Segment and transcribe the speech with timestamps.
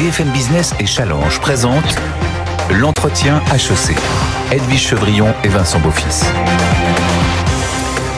[0.00, 1.94] BFM Business et Challenge présentent
[2.70, 3.94] l'entretien HEC.
[4.50, 6.24] Edwige Chevrillon et Vincent Beaufils.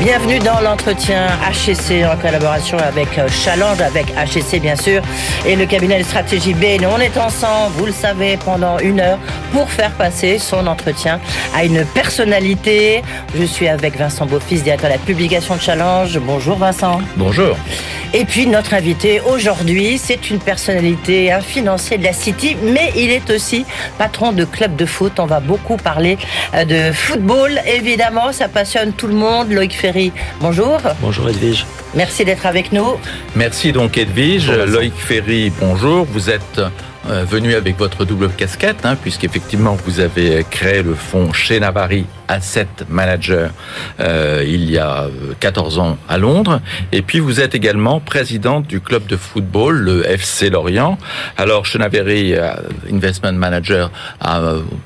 [0.01, 5.03] Bienvenue dans l'entretien HEC en collaboration avec euh, Challenge, avec HEC bien sûr,
[5.45, 6.65] et le cabinet de stratégie B.
[6.89, 9.19] on est ensemble, vous le savez, pendant une heure
[9.53, 11.19] pour faire passer son entretien
[11.53, 13.03] à une personnalité.
[13.35, 16.17] Je suis avec Vincent Beaufils, directeur de la publication de Challenge.
[16.21, 17.01] Bonjour Vincent.
[17.17, 17.57] Bonjour.
[18.15, 23.11] Et puis notre invité aujourd'hui, c'est une personnalité, un financier de la City, mais il
[23.11, 23.65] est aussi
[23.97, 25.19] patron de club de foot.
[25.19, 26.19] On va beaucoup parler
[26.55, 29.51] euh, de football, évidemment, ça passionne tout le monde.
[29.51, 30.79] Loïc Ferry bonjour.
[31.01, 31.65] Bonjour Edwige.
[31.95, 32.99] Merci d'être avec nous.
[33.35, 34.51] Merci donc Edwige.
[34.51, 36.05] Loïc Ferry, bonjour.
[36.05, 36.61] Vous êtes
[37.09, 42.07] euh, venu avec votre double casquette, hein, puisqu'effectivement vous avez créé le fonds chez Navari
[42.33, 43.51] Asset Manager
[44.01, 45.07] euh, il y a
[45.41, 46.61] 14 euh, ans à Londres.
[46.91, 50.99] Et puis vous êtes également présidente du club de football, le FC Lorient.
[51.37, 52.55] Alors Chenaberry euh,
[52.91, 54.41] Investment Manager à,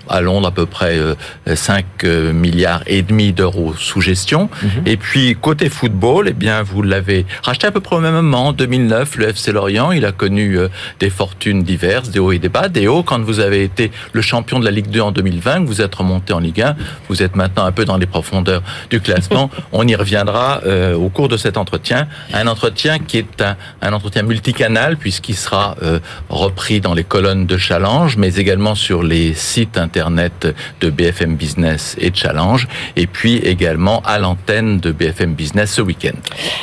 [0.09, 0.99] à, Londres à peu près
[1.47, 4.51] 5 milliards et demi d'euros sous gestion.
[4.63, 4.71] Mhm.
[4.87, 8.49] Et puis côté football, eh bien vous l'avez racheté à peu près au même moment,
[8.49, 9.93] en 2009, le FC Lorient.
[9.93, 10.59] Il a connu
[10.99, 12.69] des fortunes diverses, des hauts et des bas.
[12.69, 15.81] Des hauts quand vous avez été le champion de la Ligue 2 en 2020, vous
[15.81, 16.77] êtes remonté en Ligue 1,
[17.09, 19.51] vous êtes maintenant un peu dans les profondeurs du classement.
[19.73, 22.09] On y reviendra euh, au cours de cet entretien.
[22.33, 27.47] Un entretien qui est un, un entretien multicanal puisqu'il sera euh, repris dans les colonnes
[27.47, 33.37] de Challenge, mais également sur les sites internet de BFM Business et Challenge, et puis
[33.39, 36.17] également à l'antenne de BFM Business ce week-end.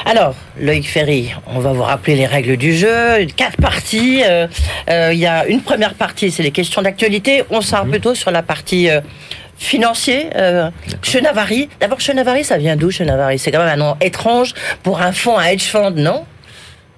[0.05, 3.25] Alors, Loïc Ferry, on va vous rappeler les règles du jeu.
[3.35, 4.23] Quatre parties.
[4.25, 4.47] Euh,
[5.11, 7.43] il y a une première partie, c'est les questions d'actualité.
[7.49, 7.91] On sera mhm.
[7.91, 8.89] plutôt sur la partie
[9.57, 10.29] financier.
[10.35, 10.69] Euh,
[11.01, 11.69] Chenavari.
[11.79, 13.39] D'abord, Chenavari, ça vient d'où Chenavari?
[13.39, 16.25] C'est quand même un nom étrange pour un fonds, un hedge fund, non?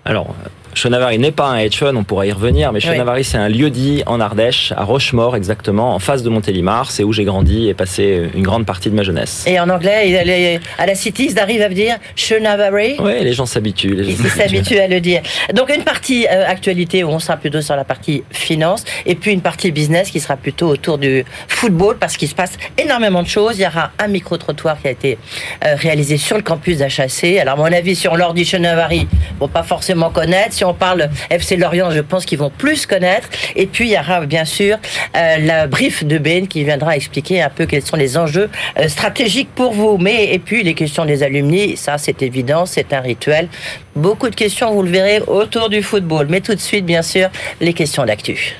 [0.03, 0.35] Alors,
[0.75, 4.03] Chenavari n'est pas un fund, on pourrait y revenir, mais Chenavari c'est un lieu dit
[4.05, 6.91] en Ardèche, à Rochemort exactement, en face de Montélimar.
[6.91, 9.45] C'est où j'ai grandi et passé une grande partie de ma jeunesse.
[9.47, 13.45] Et en anglais, il à la City, ils arrivent à dire Chenavari Oui, les gens
[13.45, 13.97] s'habituent.
[14.05, 15.21] Ils s'habituent à le dire.
[15.53, 19.31] Donc une partie euh, actualité où on sera plutôt sur la partie finance, et puis
[19.31, 23.27] une partie business qui sera plutôt autour du football, parce qu'il se passe énormément de
[23.27, 23.57] choses.
[23.57, 25.17] Il y aura un micro-trottoir qui a été
[25.65, 27.23] euh, réalisé sur le campus d'HAC.
[27.39, 29.07] Alors, à mon avis, on leur dit Chenavari,
[29.39, 33.29] vont pas forcément connaître on parle FC Lorient, je pense qu'ils vont plus connaître.
[33.55, 34.77] Et puis, il y aura bien sûr
[35.15, 38.87] euh, la brief de Ben qui viendra expliquer un peu quels sont les enjeux euh,
[38.87, 39.97] stratégiques pour vous.
[39.97, 43.47] Mais, et puis, les questions des alumni, ça, c'est évident, c'est un rituel.
[43.95, 46.27] Beaucoup de questions, vous le verrez, autour du football.
[46.29, 47.29] Mais tout de suite, bien sûr,
[47.61, 48.55] les questions d'actu.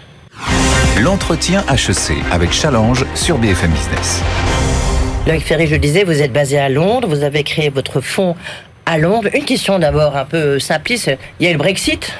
[1.01, 4.21] L'entretien HEC avec Challenge sur BFM Business.
[5.27, 8.35] Loïc Ferry, je le disais, vous êtes basé à Londres, vous avez créé votre fonds
[8.85, 9.29] à Londres.
[9.34, 11.12] Une question d'abord un peu simpliste.
[11.40, 12.13] Il y a le Brexit.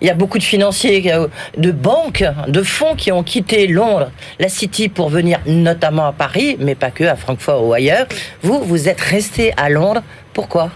[0.00, 1.10] Il y a beaucoup de financiers,
[1.56, 6.56] de banques, de fonds qui ont quitté Londres, la City pour venir notamment à Paris,
[6.60, 8.06] mais pas que, à Francfort ou ailleurs.
[8.42, 10.02] Vous, vous êtes resté à Londres.
[10.34, 10.70] Pourquoi?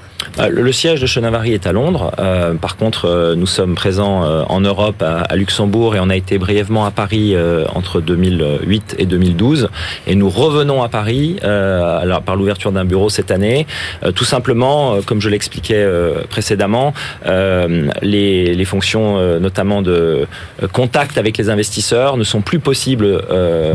[0.51, 2.13] Le siège de Chenavari est à Londres.
[2.19, 6.39] Euh, par contre, euh, nous sommes présents en Europe, à, Luxembourg, et on a été
[6.39, 7.37] brièvement à Paris
[7.75, 9.69] entre 2008 et 2012.
[10.07, 13.67] Et nous revenons à Paris alors, par l'ouverture d'un bureau cette année.
[14.15, 15.87] tout simplement, comme je l'expliquais
[16.31, 16.93] précédemment,
[17.27, 20.27] les, les, fonctions notamment de
[20.73, 23.23] contact avec les investisseurs ne sont plus possibles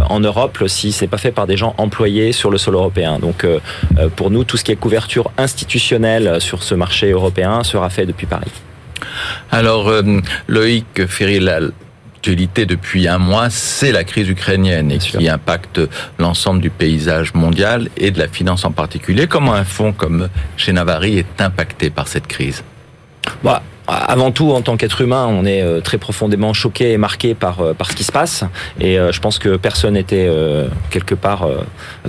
[0.10, 3.20] en Europe si c'est pas fait par des gens employés sur le sol européen.
[3.20, 3.46] Donc,
[4.16, 8.26] pour nous, tout ce qui est couverture institutionnelle sur ce marché européen sera fait depuis
[8.26, 8.52] Paris.
[9.52, 15.82] Alors, euh, Loïc Ferry, l'actualité depuis un mois, c'est la crise ukrainienne et qui impacte
[16.20, 19.28] l'ensemble du paysage mondial et de la finance en particulier.
[19.28, 22.64] Comment un fonds comme chez Navari est impacté par cette crise?
[23.44, 27.34] Bah, avant tout, en tant qu'être humain, on est euh, très profondément choqué et marqué
[27.34, 28.46] par, euh, par ce qui se passe.
[28.80, 30.30] Et euh, je pense que personne n'était
[30.90, 31.48] quelque part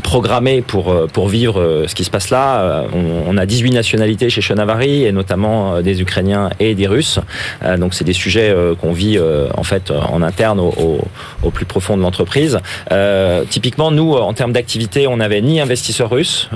[0.03, 2.85] programmé pour, pour vivre ce qui se passe là.
[2.93, 7.19] On, a 18 nationalités chez Chenavari, et notamment des Ukrainiens et des Russes.
[7.79, 9.19] Donc c'est des sujets qu'on vit
[9.57, 10.99] en fait en interne au,
[11.43, 12.59] au, plus profond de l'entreprise.
[13.51, 16.49] typiquement, nous, en termes d'activité, on n'avait ni investisseurs russes,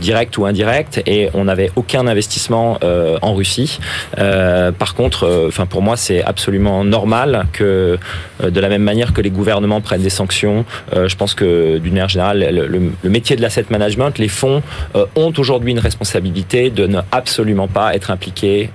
[0.00, 2.78] direct ou indirect, et on n'avait aucun investissement
[3.22, 3.78] en Russie.
[4.18, 7.98] Euh, par contre, euh, enfin pour moi, c'est absolument normal que,
[8.42, 11.92] euh, de la même manière que les gouvernements prennent des sanctions, je pense que d'une
[11.92, 12.68] manière générale,
[13.02, 14.62] le, métier de l'asset management, les fonds
[14.94, 18.70] ont aujourd'hui une responsabilité de ne absolument pas être impliqués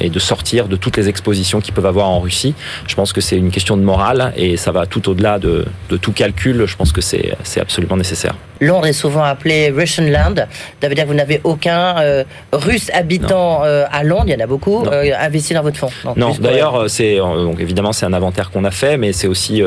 [0.00, 2.54] et de sortir de toutes les expositions qu'ils peuvent avoir en Russie.
[2.86, 5.96] Je pense que c'est une question de morale et ça va tout au-delà de, de
[5.96, 6.66] tout calcul.
[6.66, 8.34] Je pense que c'est absolument nécessaire.
[8.60, 10.34] Londres est souvent appelé Russian Land.
[10.80, 11.96] Ça veut dire que vous n'avez aucun
[12.52, 14.69] Russe habitant à Londres, il y en a beaucoup,
[15.18, 15.90] investi dans votre fonds.
[16.16, 19.62] non, d'ailleurs, c'est donc évidemment c'est un inventaire qu'on a fait, mais c'est aussi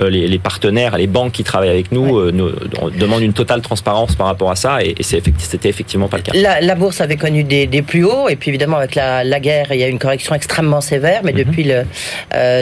[0.00, 2.50] les, partenaires, les banques qui travaillent avec nous nous,
[2.98, 6.32] demandent une totale transparence par rapport à ça, et, et c'était effectivement pas le cas.
[6.34, 9.84] La, bourse avait connu des, plus hauts, et puis évidemment avec la, guerre, il y
[9.84, 11.44] a une correction extrêmement sévère, mais mhm.
[11.44, 11.84] depuis le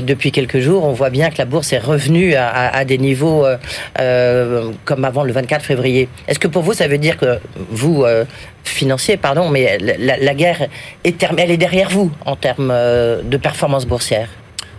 [0.02, 3.56] depuis quelques jours, on voit bien que la bourse est revenue à, des niveaux euh,
[4.00, 6.08] euh, comme avant le 24 février.
[6.28, 7.38] Est-ce que pour vous, ça veut dire que
[7.70, 8.24] vous, euh,
[8.68, 10.68] financier, pardon, mais la, guerre
[11.04, 14.28] est, elle est derrière vous en termes de performance boursière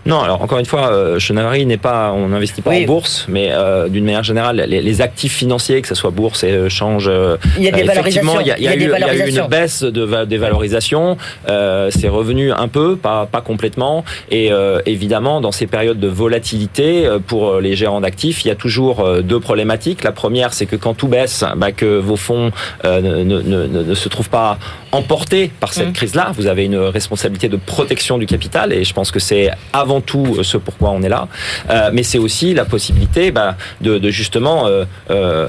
[0.07, 3.49] non, alors encore une fois, euh, Chenavary n'est pas, on n'investit pas en bourse, mais
[3.51, 7.11] euh, d'une manière générale, les, actifs financiers, que ce soit bourse et euh, change,
[7.57, 10.25] il y a des effectivement, il y a, il y a, eu, une baisse de
[10.25, 11.17] des valorisations.
[11.45, 14.49] c'est revenu un peu, pas pas complètement, et
[14.85, 19.39] évidemment, dans ces périodes de volatilité, pour les gérants d'actifs, il y a toujours deux
[19.39, 20.03] problématiques.
[20.03, 22.51] La première, c'est que quand tout baisse, bah, que vos fonds
[22.85, 24.57] ne, ne, ne, ne, se trouvent pas
[24.93, 25.93] emportés par cette mmh.
[25.93, 26.31] crise-là.
[26.35, 30.37] Vous avez une responsabilité de protection du capital, et je pense que c'est avant tout
[30.37, 31.27] euh, ce pourquoi on est là,
[31.69, 35.47] euh, mais c'est aussi la possibilité bah, de, justement euh,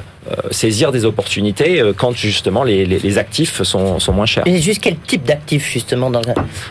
[0.50, 4.46] saisir des opportunités euh, quand justement les, les, actifs sont, sont, moins chers.
[4.46, 6.22] Et juste quel type d'actifs justement dans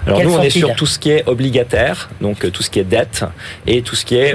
[0.06, 2.80] Alors nous on est sur tout ce qui est obligataire, donc euh, tout ce qui
[2.80, 3.26] est dette
[3.66, 4.34] et tout ce qui est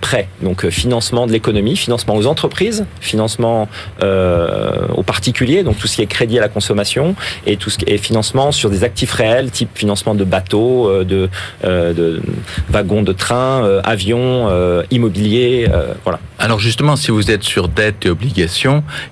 [0.00, 3.68] prêt, donc financement de l'économie, financement aux entreprises, financement
[4.00, 7.14] aux particuliers, donc tout ce qui est crédit à la consommation
[7.46, 11.28] et tout ce qui est financement sur des actifs réels, type financement de bateaux, de,
[11.62, 12.22] de
[12.68, 14.48] wagons de train, avions,
[14.90, 15.68] immobilier,
[16.04, 16.18] voilà.
[16.38, 18.61] Alors justement, si vous êtes sur dette et obligation,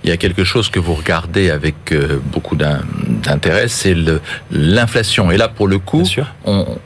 [0.05, 3.95] il y a quelque chose que vous regardez avec euh, beaucoup d'intérêt, c'est
[4.51, 5.31] l'inflation.
[5.31, 6.05] Et là, pour le coup,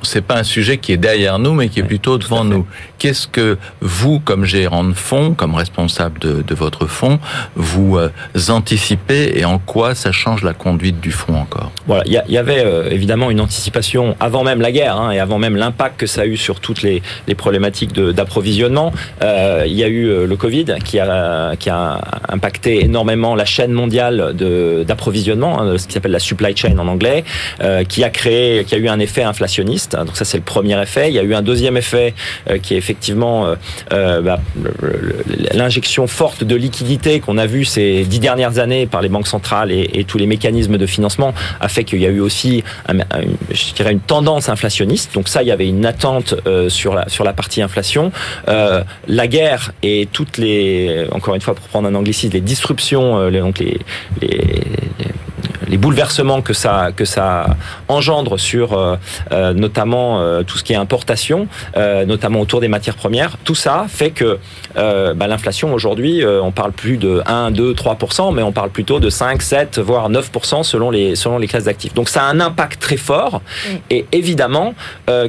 [0.03, 2.67] c'est pas un sujet qui est derrière nous, mais qui est plutôt devant nous.
[2.99, 7.19] Qu'est-ce que vous, comme gérant de fonds, comme responsable de, votre fonds,
[7.57, 8.11] vous euh,
[8.49, 11.73] anticipez et en quoi ça change la conduite du fonds encore?
[11.87, 15.39] Voilà, il y, avait euh, évidemment une anticipation avant même la guerre hein, et avant
[15.39, 18.93] même l'impact que ça a eu sur toutes les, les problématiques d'approvisionnement.
[19.21, 24.35] il y a eu le Covid qui a, qui a impacté énormément la chaîne mondiale
[24.87, 27.25] d'approvisionnement, hein, ce qui s'appelle la supply chain en anglais,
[27.61, 29.97] euh, qui a créé, qui a eu un effet inflationniste.
[29.97, 31.09] Donc ça c'est le premier effet.
[31.09, 32.15] Il y a eu un deuxième effet
[32.51, 33.55] euh, qui est effectivement euh,
[33.93, 34.41] euh bah,
[35.53, 39.71] l'injection forte de liquidités qu'on a vu ces dix dernières années par les banques centrales
[39.71, 42.99] et, et tous les mécanismes de financement a fait qu'il y a eu aussi, un,
[43.51, 45.15] je dirais, une tendance inflationniste.
[45.15, 46.35] Donc ça, il y avait une attente
[46.69, 48.13] sur la sur la partie inflation.
[48.47, 53.19] la guerre et tout toutes les, encore une fois pour prendre un anglicisme, les disruptions,
[53.19, 53.81] euh, les, donc les,
[54.21, 54.61] les,
[55.69, 57.57] les bouleversements que ça que ça
[57.89, 58.97] engendre sur euh,
[59.33, 61.49] euh, notamment tout ce qui est importation,
[62.07, 64.39] notamment autour des matières premières, tout ça fait que
[64.75, 67.99] bah, l'inflation aujourd'hui, on parle plus de 1, 2, 3
[68.35, 70.31] mais on parle plutôt de 5, 7, voire 9
[70.63, 71.95] selon les selon les classes d'actifs.
[71.95, 73.41] Donc ça a un impact très fort
[73.91, 74.75] et évidemment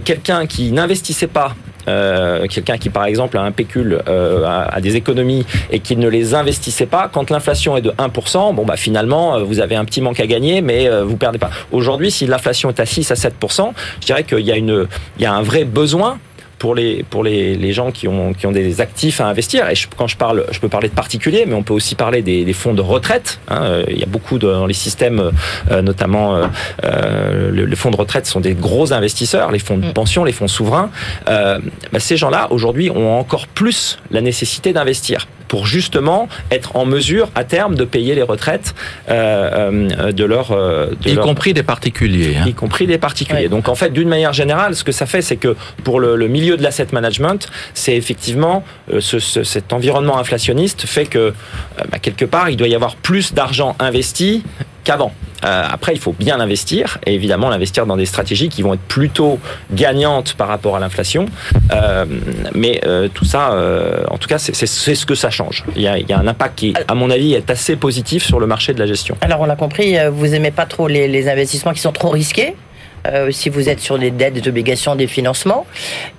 [0.04, 1.54] quelqu'un qui n'investissait pas
[1.88, 6.08] euh, quelqu'un qui par exemple a un pécule, euh, a, des économies et qui ne
[6.08, 9.86] les investissait pas, quand l'inflation est de 1%, bon bah finalement euh, vous avez un
[9.86, 11.50] petit manque à gagner, mais vous perdez pas.
[11.72, 13.72] Aujourd'hui, si l'inflation est à 6 à 7%,
[14.02, 14.88] je dirais qu'il y a une,
[15.18, 16.20] il y a un vrai besoin
[16.60, 19.70] pour les pour les, les gens qui ont qui ont des actifs à investir.
[19.70, 22.46] Et quand je parle, je peux parler de particuliers, mais on peut aussi parler des,
[22.46, 23.40] des fonds de retraite.
[23.50, 23.84] Hein.
[23.90, 25.32] Il y a beaucoup de, dans les systèmes,
[25.72, 26.48] euh, notamment euh,
[26.84, 29.94] euh les fonds de retraite sont des gros investisseurs, les fonds de mm.
[29.94, 30.90] pension, les fonds souverains.
[31.28, 31.60] Euh,
[31.92, 37.30] bah, ces gens-là aujourd'hui ont encore plus la nécessité d'investir pour justement être en mesure
[37.36, 38.76] à terme de payer les retraites
[39.10, 42.46] euh, euh de leur, euh, de y compris des particuliers, hein.
[42.48, 43.50] y compris des particuliers.
[43.50, 46.28] Donc en fait, d'une manière générale, ce que ça fait, c'est que pour le, le
[46.28, 51.34] milieu de l'asset management, c'est effectivement euh, ce, ce, cet environnement inflationniste fait que
[51.92, 54.44] bah, quelque part, il doit y avoir plus d'argent investi
[54.84, 55.14] qu'avant.
[55.46, 58.82] Euh, après, il faut bien investir et évidemment l'investir dans des stratégies qui vont être
[58.82, 59.40] plutôt
[59.72, 61.28] gagnantes par rapport à l'inflation.
[61.72, 62.06] Euh,
[62.54, 63.56] mais euh, tout ça,
[64.10, 65.64] en tout cas, c'est ce que ça change.
[65.76, 68.26] Il y, a, il y, a, un impact qui, à mon avis, est assez positif
[68.26, 69.16] sur le marché de la gestion.
[69.22, 72.56] Alors, on l'a compris, vous aimez pas trop les, les investissements qui sont trop risqués
[73.14, 75.66] euh, si vous êtes sur des dettes, des obligations, des financements.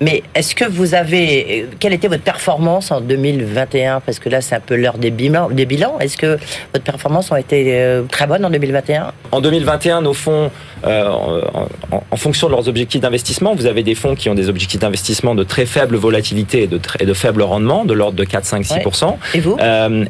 [0.00, 4.54] Mais est-ce que vous avez, quelle était votre performance en 2021 Parce que là, c'est
[4.54, 5.48] un peu l'heure des bilans.
[5.50, 5.98] Des bilans.
[6.00, 6.38] Est-ce que
[6.72, 10.50] votre performance a été euh, très bonne en 2021 En 2021, nos fonds,
[10.86, 11.42] euh,
[11.90, 15.34] en, fonction de leurs objectifs d'investissement, vous avez des fonds qui ont des objectifs d'investissement
[15.34, 18.62] de très faible volatilité et de, très, de faible rendement, de l'ordre de 4, 5,
[18.62, 19.56] 6% Et vous?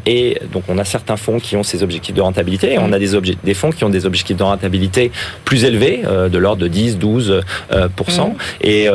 [0.06, 2.99] Et donc, on a certains fonds qui ont ces objectifs de rentabilité, et on a
[2.99, 3.09] des,
[3.42, 5.11] des fonds qui ont des objectifs de rentabilité
[5.45, 8.14] plus élevés, de l'ordre de de 10, 12 mmh.
[8.62, 8.88] et,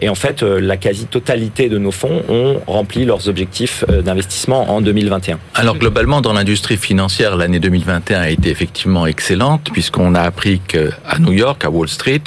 [0.00, 5.38] et en fait, la quasi-totalité de nos fonds ont rempli leurs objectifs d'investissement en 2021.
[5.54, 11.18] Alors globalement, dans l'industrie financière, l'année 2021 a été effectivement excellente puisqu'on a appris qu'à
[11.18, 12.22] New York, à Wall Street,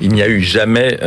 [0.00, 0.98] il n'y a eu jamais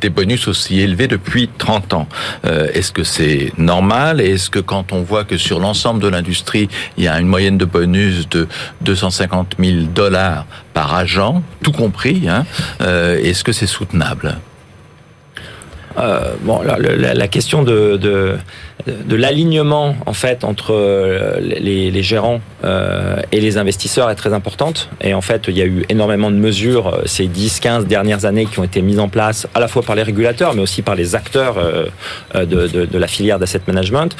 [0.00, 2.08] des bonus aussi élevés depuis 30 ans.
[2.44, 4.20] Est-ce que c'est normal?
[4.20, 7.28] Et est-ce que quand on voit que sur l'ensemble de l'industrie, il y a une
[7.28, 8.48] moyenne de bonus de
[8.82, 12.44] 250 000 dollars par agent, tout compris, hein,
[12.82, 14.36] euh, est-ce que c'est soutenable?
[15.96, 18.36] Euh, bon, la, question de,
[18.86, 24.32] de l'alignement en fait entre euh, les, les gérants euh, et les investisseurs est très
[24.32, 24.90] importante.
[25.00, 28.46] Et en fait, il y a eu énormément de mesures euh, ces 10-15 dernières années
[28.46, 30.94] qui ont été mises en place à la fois par les régulateurs, mais aussi par
[30.94, 31.56] les acteurs
[32.34, 34.16] de, de, de la filière d'asset management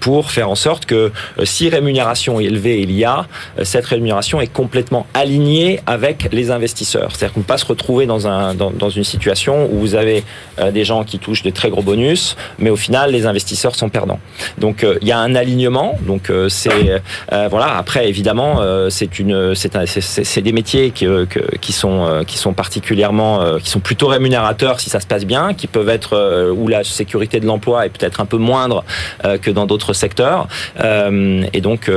[0.00, 1.12] pour faire en sorte que
[1.44, 3.26] si rémunération élevée il y a,
[3.62, 7.10] cette rémunération est complètement alignée avec les investisseurs.
[7.10, 9.94] C'est-à-dire qu'on ne peut pas se retrouver dans, un, dans, dans une situation où vous
[9.94, 10.24] avez
[10.72, 14.20] des gens qui touchent des très gros bonus, mais au final, les investisseurs perdants.
[14.58, 15.98] Donc, il y a un alignement.
[16.06, 21.26] Donc, c'est voilà après, évidemment, euh, c'est une, c'est des métiers qui, euh,
[21.60, 25.54] qui sont euh, qui sont particulièrement, qui sont plutôt rémunérateurs si ça se passe bien,
[25.54, 28.84] qui peuvent être où la sécurité de l'emploi est peut-être un peu moindre
[29.42, 30.48] que dans d'autres secteurs.
[30.78, 31.90] et donc,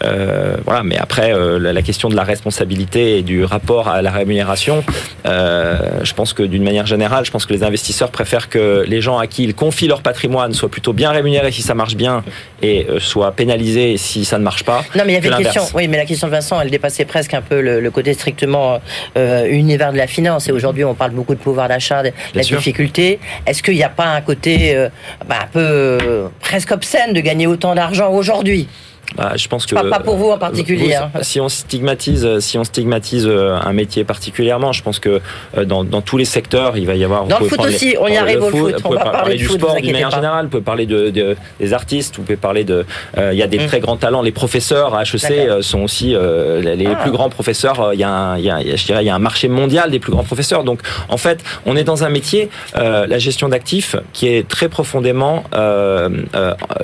[0.00, 0.82] voilà.
[0.82, 4.84] Mais après, la question de la responsabilité et du rapport à la rémunération,
[5.24, 9.18] je pense que d'une manière générale, je pense que les investisseurs préfèrent que les gens
[9.18, 11.12] à qui ils confient leur patrimoine soient plutôt bien
[11.50, 12.22] si ça marche bien
[12.62, 14.84] et soient pénalisés si ça ne marche pas.
[14.94, 15.62] Non, mais il y avait une question.
[15.74, 18.80] Oui, mais la question de Vincent, elle dépassait presque un peu le, côté strictement
[19.16, 20.48] euh, univers de la finance.
[20.48, 23.18] Et aujourd'hui, on parle beaucoup de pouvoir d'achat, de la difficulté.
[23.46, 24.88] Est-ce qu'il n'y a pas un côté euh,
[25.28, 28.68] bah, un peu euh, presque obscène de gagner autant d'argent aujourd'hui?
[29.16, 30.94] Bah, je pense que pas, pour vous en particulier.
[30.94, 31.10] Hein.
[31.22, 35.20] Si on stigmatise, si on stigmatise euh, un métier particulièrement, je pense que
[35.56, 37.24] euh, dans, dans tous les secteurs, il va y avoir.
[37.24, 38.74] Dans le foot aussi, on y arrive au foot.
[38.84, 40.44] On va parler, du sport d'une manière générale.
[40.44, 42.16] Vous pouvez parler de, de, des artistes.
[42.16, 42.84] Vous pouvez parler de.
[43.18, 43.66] Euh, il y a des mm.
[43.66, 44.22] très grands talents.
[44.22, 46.94] Les professeurs à HEC sont aussi les, ah.
[46.96, 47.90] plus grands professeurs.
[47.92, 49.90] Il y a, un, il y a, je dirais, il y a un marché mondial
[49.90, 50.64] des plus grands professeurs.
[50.64, 55.44] Donc, en fait, on est dans un métier, la gestion d'actifs, qui est très profondément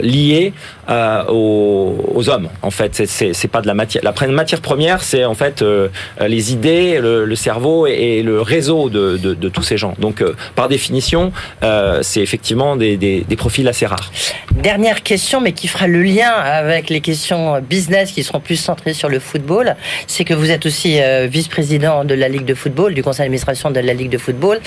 [0.02, 0.52] lié
[1.28, 2.48] aux aux hommes.
[2.62, 4.02] En fait, c'est pas de la matière.
[4.02, 5.88] La matière première, c'est en fait euh,
[6.26, 9.94] les idées, le, cerveau et, le réseau de, tous ces gens.
[9.98, 11.32] Donc, euh, par définition,
[11.62, 14.10] euh, c'est effectivement des, des, profils assez rares.
[14.52, 18.94] Dernière question, mais qui fera le lien avec les questions business qui seront plus centrées
[18.94, 23.02] sur le football, c'est que vous êtes aussi vice-président de la Ligue de football, du
[23.02, 24.60] conseil d'administration de la Ligue de football.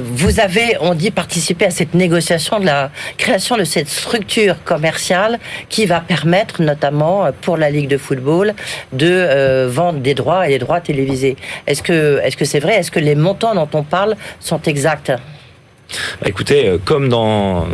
[0.00, 5.40] vous avez, on dit, participé à cette négociation de la création de cette structure commerciale
[5.68, 8.54] qui va permettre notamment euh, pour la Ligue de football,
[8.92, 11.36] de euh, vendre des droits et des droits télévisés.
[11.66, 12.74] Est-ce que c'est vrai?
[12.76, 15.10] Est-ce que les montants dont on parle sont exacts?
[16.20, 17.66] Bah, Écoutez, euh, comme dans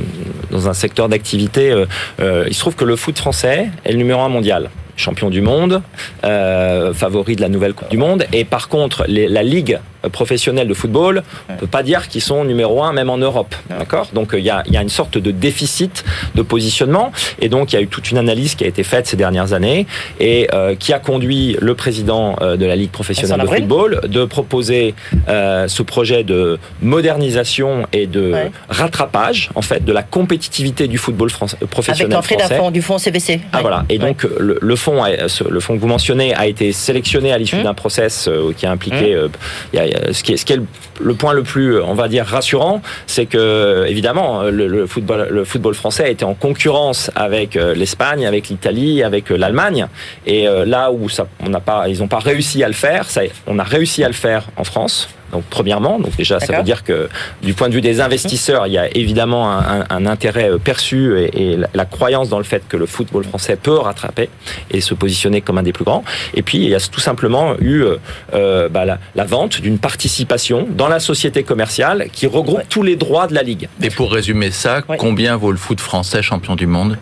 [0.52, 1.84] un secteur d'activité,
[2.20, 5.82] il se trouve que le foot français est le numéro un mondial champion du monde,
[6.22, 8.26] favori de la nouvelle Coupe du Monde.
[8.32, 9.78] Et par contre, la Ligue
[10.10, 13.54] professionnels de football, on peut pas dire qu'ils sont numéro un même en Europe.
[13.68, 14.08] D'accord?
[14.12, 17.12] Donc il y a, y a, une sorte de déficit de positionnement.
[17.40, 19.52] Et donc il y a eu toute une analyse qui a été faite ces dernières
[19.52, 19.86] années
[20.20, 24.24] et euh, qui a conduit le président euh, de la Ligue professionnelle de football de
[24.24, 24.94] proposer
[25.28, 28.34] euh, ce projet de modernisation et de
[28.68, 33.40] rattrapage en fait de la compétitivité du football français, professionnel Avec l'entrée du fonds CVC.
[33.52, 33.84] Ah voilà.
[33.88, 37.56] Et donc le, le, fonds, le fonds que vous mentionnez a été sélectionné à l'issue
[37.56, 37.64] mmh.
[37.64, 39.76] d'un process qui a impliqué mmh.
[39.76, 40.60] y a, ce qui est, ce qui est
[41.00, 45.74] le, point le plus, on va dire, rassurant, c'est que, évidemment, le, football, le football
[45.74, 49.86] français a été en concurrence avec euh, l'Espagne, avec l'Italie, avec euh, l'Allemagne.
[50.26, 53.08] Et euh, là où ça, on n'a pas, ils n'ont pas réussi à le faire,
[53.10, 55.08] ça, on a réussi à le faire en France.
[55.34, 57.08] Donc premièrement, donc déjà ça veut dire que
[57.42, 61.56] du point de vue des investisseurs, il y a évidemment un, intérêt euh, perçu et,
[61.74, 64.30] la, croyance dans le fait que le football français peut rattraper
[64.70, 66.04] et se positionner comme un des plus grands.
[66.34, 67.96] Et puis il y a tout simplement eu euh,
[68.32, 73.26] euh, bah, la, vente d'une participation dans la société commerciale qui regroupe tous les droits
[73.26, 73.68] de la ligue.
[73.82, 76.96] Et pour résumer ça, combien vaut le foot français champion du monde?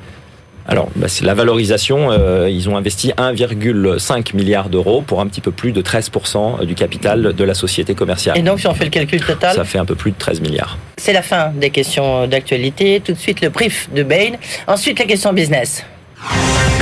[0.66, 2.10] Alors, bah, c'est la valorisation.
[2.10, 6.74] Euh, ils ont investi 1,5 milliard d'euros pour un petit peu plus de 13% du
[6.74, 8.38] capital de la société commerciale.
[8.38, 10.40] Et donc, si on fait le calcul total Ça fait un peu plus de 13
[10.40, 10.78] milliards.
[10.96, 13.02] C'est la fin des questions d'actualité.
[13.04, 14.32] Tout de suite, le brief de Bain.
[14.66, 15.84] Ensuite, les questions business.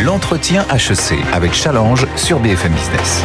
[0.03, 3.23] L'entretien HEC avec Challenge sur BFM Business.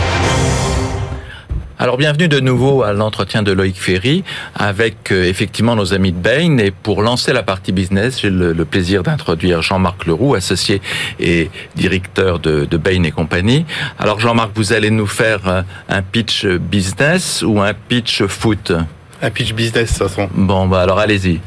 [1.77, 4.23] Alors bienvenue de nouveau à l'entretien de Loïc Ferry
[4.55, 8.53] avec euh, effectivement nos amis de Bain et pour lancer la partie business, j'ai le,
[8.63, 10.81] plaisir d'introduire Jean-Marc Leroux, associé
[11.19, 13.65] et directeur de, de Bain et compagnie.
[13.99, 18.71] Alors Jean-Marc, vous allez nous faire euh, un pitch business ou un pitch foot?
[19.21, 20.29] Un pitch business, de toute façon.
[20.33, 21.41] Bon, bah alors allez-y.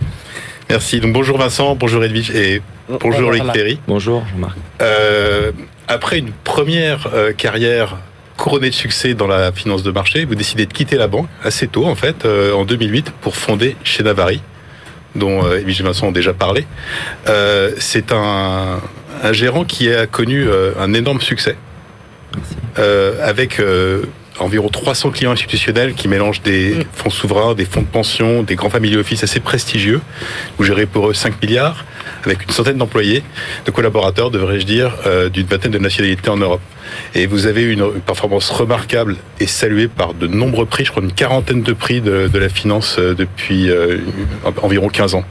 [0.68, 1.00] Merci.
[1.00, 2.60] Donc bonjour Vincent, bonjour Edwige et
[3.00, 3.80] bonjour, Loïc Ferry.
[3.88, 4.58] Bonjour Jean-Marc.
[4.82, 5.52] Euh,
[5.88, 7.08] après une première
[7.38, 7.96] carrière
[8.38, 11.66] couronné de succès dans la finance de marché, vous décidez de quitter la banque assez
[11.68, 14.40] tôt, en fait, euh, en 2008, pour fonder chez Navari,
[15.16, 16.64] dont euh, Vincent ont déjà parlé.
[17.26, 18.80] Euh, c'est un,
[19.22, 21.56] un, gérant qui a connu euh, un énorme succès,
[23.22, 23.60] avec
[24.40, 26.84] environ 300 clients institutionnels qui mélangent des mm.
[26.92, 30.00] fonds souverains, des fonds de pension, des grands family office assez prestigieux.
[30.58, 31.84] Vous gérez pour eux 5 milliards,
[32.24, 33.22] avec une centaine d'employés,
[33.66, 36.60] de collaborateurs, devrais-je dire, euh, d'une vingtaine de nationalités en Europe.
[37.14, 41.02] Et vous avez une, une, performance remarquable et saluée par de nombreux prix, je crois
[41.02, 43.98] une quarantaine de prix de, de la finance euh, depuis euh,
[44.62, 45.24] environ 15 ans.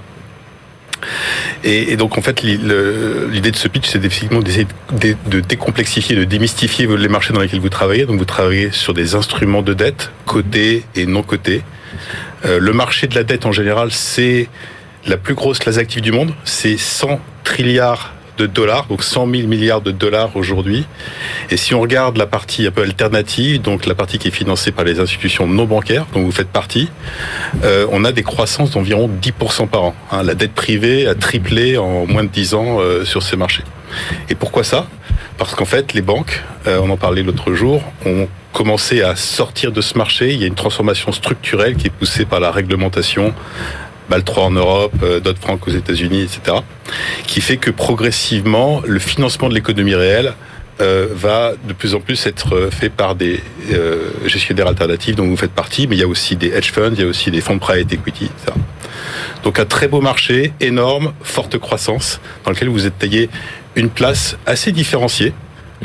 [1.64, 6.88] Et, donc en fait, l'idée de ce pitch, c'est effectivement d'essayer de décomplexifier, de démystifier
[6.88, 8.06] les marchés dans lesquels vous travaillez.
[8.06, 11.64] Donc vous travaillez sur des instruments de dette, cotés et non cotés.
[12.46, 14.50] Euh, le marché de la dette en général, c'est
[15.06, 16.34] la plus grosse classe active du monde.
[16.44, 20.86] C'est 100 trilliards de dollars, donc 100 000 milliards de dollars aujourd'hui.
[21.50, 24.72] Et si on regarde la partie un peu alternative, donc la partie qui est financée
[24.72, 26.90] par les institutions non bancaires, dont vous faites partie,
[27.64, 29.96] euh, on a des croissances d'environ 10% par an.
[30.12, 30.24] Hein.
[30.24, 33.64] La dette privée a triplé en moins de 10 ans euh, sur ces marchés.
[34.30, 34.88] Et pourquoi ça?
[35.38, 39.72] Parce qu'en fait, les banques, euh, on en parlait l'autre jour, ont commencé à sortir
[39.72, 40.34] de ce marché.
[40.34, 43.34] Il y a une transformation structurelle qui est poussée par la réglementation
[44.10, 46.58] BAL 3 en Europe, euh, Dodd-Frank aux États-Unis, etc.,
[47.26, 50.34] qui fait que progressivement, le financement de l'économie réelle
[50.80, 55.36] euh, va de plus en plus être fait par des euh, gestionnaires alternatifs dont vous
[55.36, 57.42] faites partie, mais il y a aussi des hedge funds, il y a aussi des
[57.42, 58.54] fonds de private equity, etc.
[59.44, 63.30] Donc un très beau marché, énorme, forte croissance, dans lequel vous êtes taillé
[63.76, 65.34] une place assez différenciée.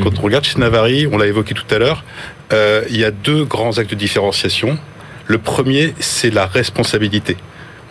[0.03, 0.19] Quand mhm.
[0.19, 2.05] on regarde chez Navari, on l'a évoqué tout à l'heure,
[2.53, 4.79] euh, il y a deux grands actes de différenciation.
[5.27, 7.37] Le premier, c'est la responsabilité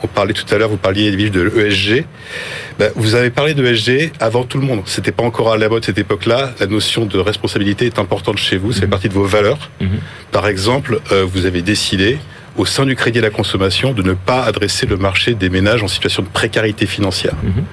[0.03, 2.05] on parlait tout à l'heure, vous parliez de l'ESG.
[2.79, 4.81] Ben, vous avez parlé de ESG avant tout le monde.
[4.86, 6.53] C'était pas encore à la mode cette époque-là.
[6.60, 8.72] La notion de responsabilité est importante chez vous.
[8.72, 8.89] C'est mhm.
[8.89, 9.70] partie de vos valeurs.
[9.79, 10.00] Mhm.
[10.31, 12.17] Par exemple, euh, vous avez décidé
[12.58, 15.84] au sein du crédit à la consommation de ne pas adresser le marché des ménages
[15.84, 17.36] en situation de précarité financière.
[17.43, 17.63] Mhm.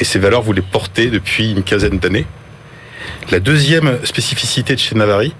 [0.00, 2.26] Et ces valeurs, vous les portez depuis une quinzaine d'années.
[3.30, 5.34] La deuxième spécificité de chez Navari,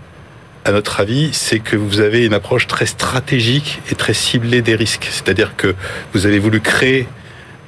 [0.65, 4.75] à notre avis, c'est que vous avez une approche très stratégique et très ciblée des
[4.75, 5.09] risques.
[5.11, 5.75] C'est-à-dire que
[6.13, 7.07] vous avez voulu créer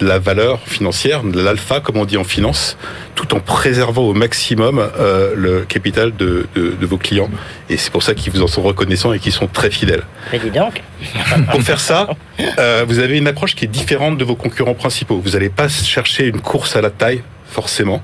[0.01, 2.77] de la valeur financière, de l'alpha, comme on dit en finance,
[3.15, 7.29] tout en préservant au maximum euh, le capital de, de, de, vos clients.
[7.69, 10.05] Et c'est pour ça qu'ils vous en sont reconnaissants et qu'ils sont très fidèles.
[10.33, 10.83] Mais dis donc.
[11.51, 12.09] Pour faire ça,
[12.59, 15.21] euh, vous avez une approche qui est différente de vos concurrents principaux.
[15.23, 18.03] Vous n'allez pas chercher une course à la taille forcément.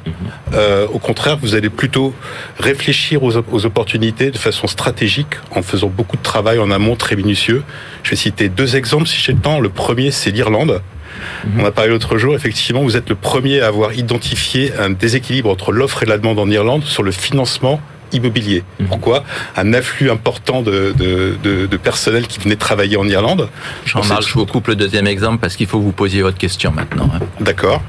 [0.52, 2.14] Euh, au contraire, vous allez plutôt
[2.58, 7.16] réfléchir aux, aux, opportunités de façon stratégique en faisant beaucoup de travail en amont très
[7.16, 7.62] minutieux.
[8.02, 9.60] Je vais citer deux exemples si j'ai le temps.
[9.60, 10.82] Le premier, c'est l'Irlande.
[11.58, 15.48] On a parlé l'autre jour, effectivement, vous êtes le premier à avoir identifié un déséquilibre
[15.48, 17.80] entre l'offre et la demande en Irlande sur le financement
[18.12, 18.62] immobilier.
[18.80, 18.86] Mhm.
[18.88, 19.24] Pourquoi
[19.56, 23.48] Un afflux important de, de, de, de, personnel qui venait travailler en Irlande.
[23.84, 26.72] Jean-Marc, je vous coupe le deuxième exemple parce qu'il faut que vous posiez votre question
[26.72, 27.10] maintenant.
[27.14, 27.20] Hein.
[27.40, 27.82] D'accord.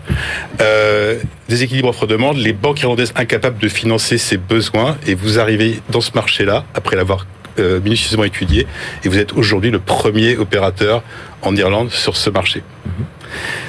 [0.62, 6.02] Euh, déséquilibre offre-demande, les banques irlandaises incapables de financer ces besoins et vous arrivez dans
[6.02, 7.26] ce marché-là après l'avoir
[7.60, 8.68] euh, minutieusement étudié
[9.04, 11.04] et vous êtes aujourd'hui le premier opérateur
[11.42, 12.64] en Irlande sur ce marché.
[12.86, 13.06] Mhm.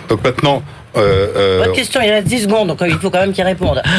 [0.09, 0.63] Donc maintenant,
[0.97, 3.83] euh, euh, Votre question, il reste 10 secondes, donc il faut quand même qu'il réponde.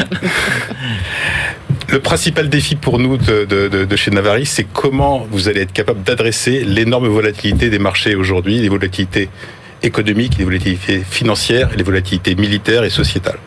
[1.88, 5.72] Le principal défi pour nous de, de, de chez Navari, c'est comment vous allez être
[5.72, 9.28] capable d'adresser l'énorme volatilité des marchés aujourd'hui, les volatilités
[9.82, 13.38] économiques, les volatilités financières, les volatilités militaires et sociétales.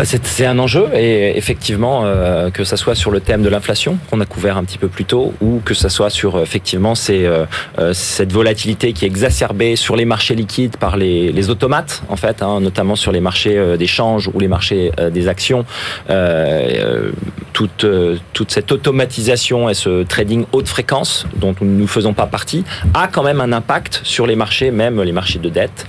[0.00, 3.98] Bah, c'est un enjeu et effectivement euh, que ça soit sur le thème de l'inflation
[4.08, 7.26] qu'on a couvert un petit peu plus tôt ou que ça soit sur effectivement ces,
[7.26, 7.44] euh,
[7.78, 12.16] euh, cette volatilité qui est exacerbée sur les marchés liquides par les, les automates en
[12.16, 15.66] fait, hein, notamment sur les marchés euh, des changes ou les marchés des actions.
[17.52, 17.84] toute
[18.32, 23.06] toute cette automatisation et ce trading haute fréquence dont nous ne faisons pas partie a
[23.06, 25.86] quand même un impact sur les marchés, même les marchés de dette.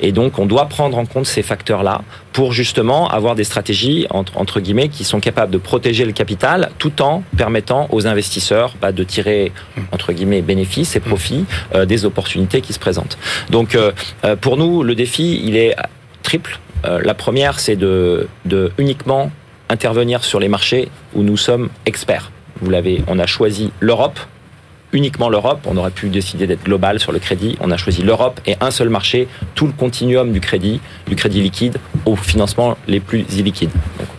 [0.00, 2.00] et donc on doit prendre en compte ces facteurs là
[2.32, 7.02] pour justement avoir des stratégies entre, guillemets qui sont capables de protéger le capital tout
[7.02, 9.52] en permettant aux investisseurs bah, de tirer
[9.92, 13.18] entre guillemets bénéfices et profits euh, des opportunités qui se présentent.
[13.50, 13.92] Donc euh,
[14.24, 15.76] euh pour nous le défi il est
[16.22, 16.58] triple.
[16.84, 19.30] La première c'est de, de uniquement
[19.68, 22.30] intervenir sur les marchés où nous sommes experts.
[22.62, 24.18] Vous l'avez, on a choisi l'Europe
[24.92, 25.60] uniquement l'Europe.
[25.66, 27.56] On aurait pu décider d'être global sur le crédit.
[27.60, 31.40] On a choisi l'Europe et un seul marché, tout le continuum du crédit, du crédit
[31.40, 33.70] liquide aux financements les plus illiquides.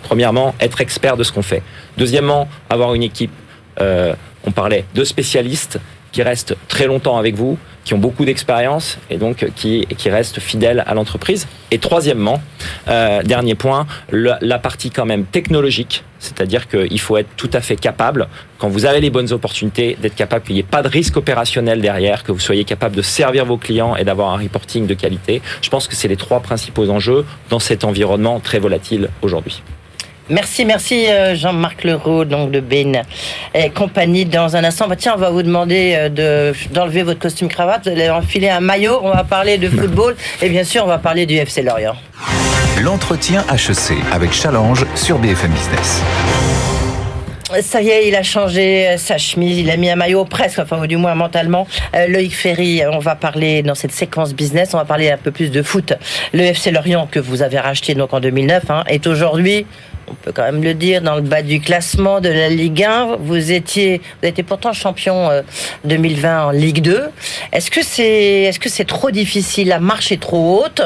[0.04, 1.64] Premièrement, être expert de ce qu'on fait.
[1.98, 3.32] Deuxièmement, avoir une équipe,
[3.80, 4.14] euh,
[4.46, 5.80] on parlait de spécialistes
[6.12, 10.40] qui restent très longtemps avec vous, qui ont beaucoup d'expérience et donc qui, qui restent
[10.40, 11.48] fidèles à l'entreprise.
[11.72, 12.42] Et troisièmement,
[12.90, 17.76] euh, dernier point, la partie quand même technologique, c'est-à-dire qu'il faut être tout à fait
[17.76, 18.28] capable,
[18.60, 21.82] quand vous avez les bonnes opportunités, d'être capable qu'il n'y ait pas de risque opérationnel
[21.82, 25.42] derrière, que vous soyez capable de servir vos clients et d'avoir un reporting de qualité.
[25.62, 29.64] Je pense que c'est les trois principaux enjeux dans cet environnement très volatile aujourd'hui.
[30.30, 33.02] Merci, merci euh, Jean-Marc Leroux, donc de Bain
[33.54, 34.26] et compagnie.
[34.26, 37.84] Dans un instant, bah, tiens, on va vous demander euh, de, d'enlever votre costume cravate,
[37.86, 41.00] vous allez enfiler un maillot, on va parler de football et bien sûr, on va
[41.00, 41.96] parler du FC Lorient.
[42.82, 46.02] L'entretien HEC avec Challenge sur BFM Business.
[47.60, 50.88] Ça y est, il a changé sa chemise, il a mis un maillot presque, enfin
[50.88, 51.68] du moins mentalement.
[51.94, 55.32] Euh, Loïc Ferry, on va parler dans cette séquence business, on va parler un peu
[55.32, 55.92] plus de foot.
[56.34, 59.66] Le FC Lorient que vous avez racheté donc en 2009 hein, est aujourd'hui
[60.12, 63.18] on peut quand même le dire, dans le bas du classement de la Ligue 1.
[63.20, 65.30] Vous étiez, vous étiez pourtant champion
[65.86, 67.10] 2020 euh, en Ligue 2.
[67.54, 70.82] Est-ce que c'est, est-ce que c'est trop difficile La marche est trop haute?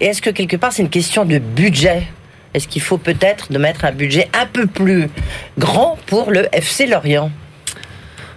[0.00, 2.04] Et est-ce que quelque part c'est une question de budget?
[2.54, 5.08] Est-ce qu'il faut peut-être de mettre un budget un peu plus
[5.58, 7.30] grand pour le FC Lorient?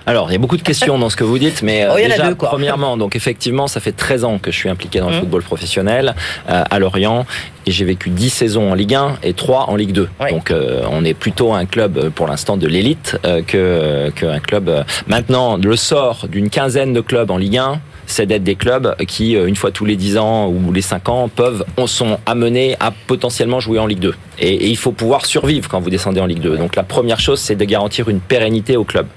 [0.06, 2.34] Alors, il y a beaucoup de questions dans ce que vous dites, mais oh, déjà,
[2.36, 5.20] premièrement, donc effectivement, ça fait 13 ans que je suis impliqué dans le mmh.
[5.20, 6.16] football professionnel
[6.50, 7.26] euh, à Lorient,
[7.68, 10.10] et j'ai vécu 10 saisons en Ligue 1 et 3 en Ligue 2.
[10.32, 14.84] Donc, euh, on est plutôt un club euh, pour l'instant de l'élite que qu'un club.
[15.08, 19.34] Maintenant, le sort d'une quinzaine de clubs en Ligue 1 c'est d'être des clubs qui,
[19.34, 23.62] une fois tous les 10 ans ou les 5 ans, peuvent, sont amenés à potentiellement
[23.62, 24.14] jouer en Ligue 2.
[24.42, 26.58] Et, il faut pouvoir survivre quand vous descendez en Ligue 2.
[26.58, 29.08] Donc la première chose, c'est de garantir une pérennité au club.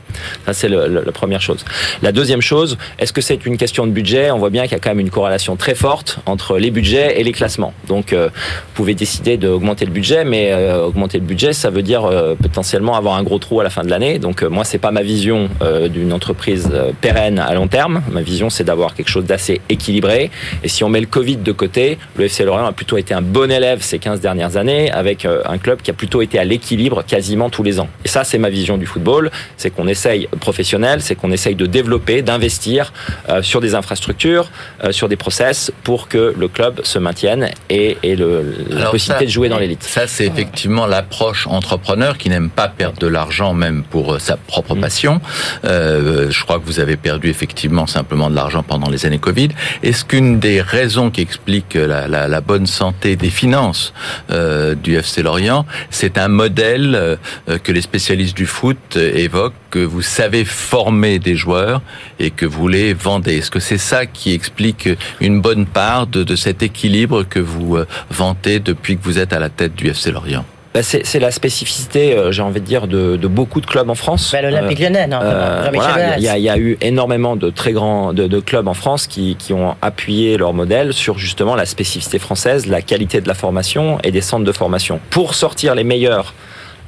[0.46, 1.64] Ça, c'est la première chose.
[2.02, 4.30] La deuxième chose, est-ce que c'est une question de budget?
[4.30, 7.20] On voit bien qu'il y a quand même une corrélation très forte entre les budgets
[7.20, 7.72] et les classements.
[7.88, 11.82] Donc, euh, vous pouvez décider d'augmenter le budget, mais euh, augmenter le budget, ça veut
[11.82, 14.18] dire euh, potentiellement avoir un gros trou à la fin de l'année.
[14.18, 15.48] Donc, moi, c'est pas ma vision
[15.90, 18.02] d'une entreprise pérenne à long terme.
[18.10, 20.30] Ma vision, c'est d'avoir quelque chose d'assez équilibré.
[20.62, 23.22] Et si on met le Covid de côté, le FC Lorient a plutôt été un
[23.22, 27.04] bon élève ces 15 dernières années, avec un club qui a plutôt été à l'équilibre
[27.04, 27.88] quasiment tous les ans.
[28.04, 29.30] Et ça, c'est ma vision du football.
[29.56, 32.92] C'est qu'on essaie professionnel, c'est qu'on essaye de développer, d'investir
[33.28, 34.50] euh, sur des infrastructures,
[34.82, 39.26] euh, sur des process pour que le club se maintienne et ait le, la possibilité
[39.26, 39.82] de jouer dans l'élite.
[39.82, 44.36] Ça, c'est effectivement l'approche entrepreneur qui n'aime pas perdre de l'argent même pour euh, sa
[44.36, 44.80] propre mm.
[44.80, 45.20] passion.
[45.64, 49.48] Euh, je crois que vous avez perdu effectivement simplement de l'argent pendant les années Covid.
[49.82, 53.92] Est-ce qu'une des raisons qui explique la, la, la bonne santé des finances
[54.30, 57.18] euh, du FC Lorient, c'est un modèle
[57.62, 61.82] que les spécialistes du foot évoquent que vous savez former des joueurs
[62.18, 63.38] et que vous les vendez.
[63.38, 64.88] Est-ce que c'est ça qui explique
[65.20, 69.32] une bonne part de, de cet équilibre que vous euh, vantez depuis que vous êtes
[69.32, 70.44] à la tête du FC Lorient?
[70.74, 73.94] Bah, c'est la spécificité, euh, j'ai envie de dire, de, de, beaucoup de clubs en
[73.94, 74.32] France.
[74.32, 75.70] Bah, L'Olympique Lyonnais, non euh,
[76.16, 79.36] Il y, y, a eu énormément de très grands de, de clubs en France qui,
[79.36, 84.00] qui, ont appuyé leur modèle sur justement la spécificité française, la qualité de la formation
[84.02, 84.98] et des centres de formation.
[85.10, 86.34] Pour sortir les meilleurs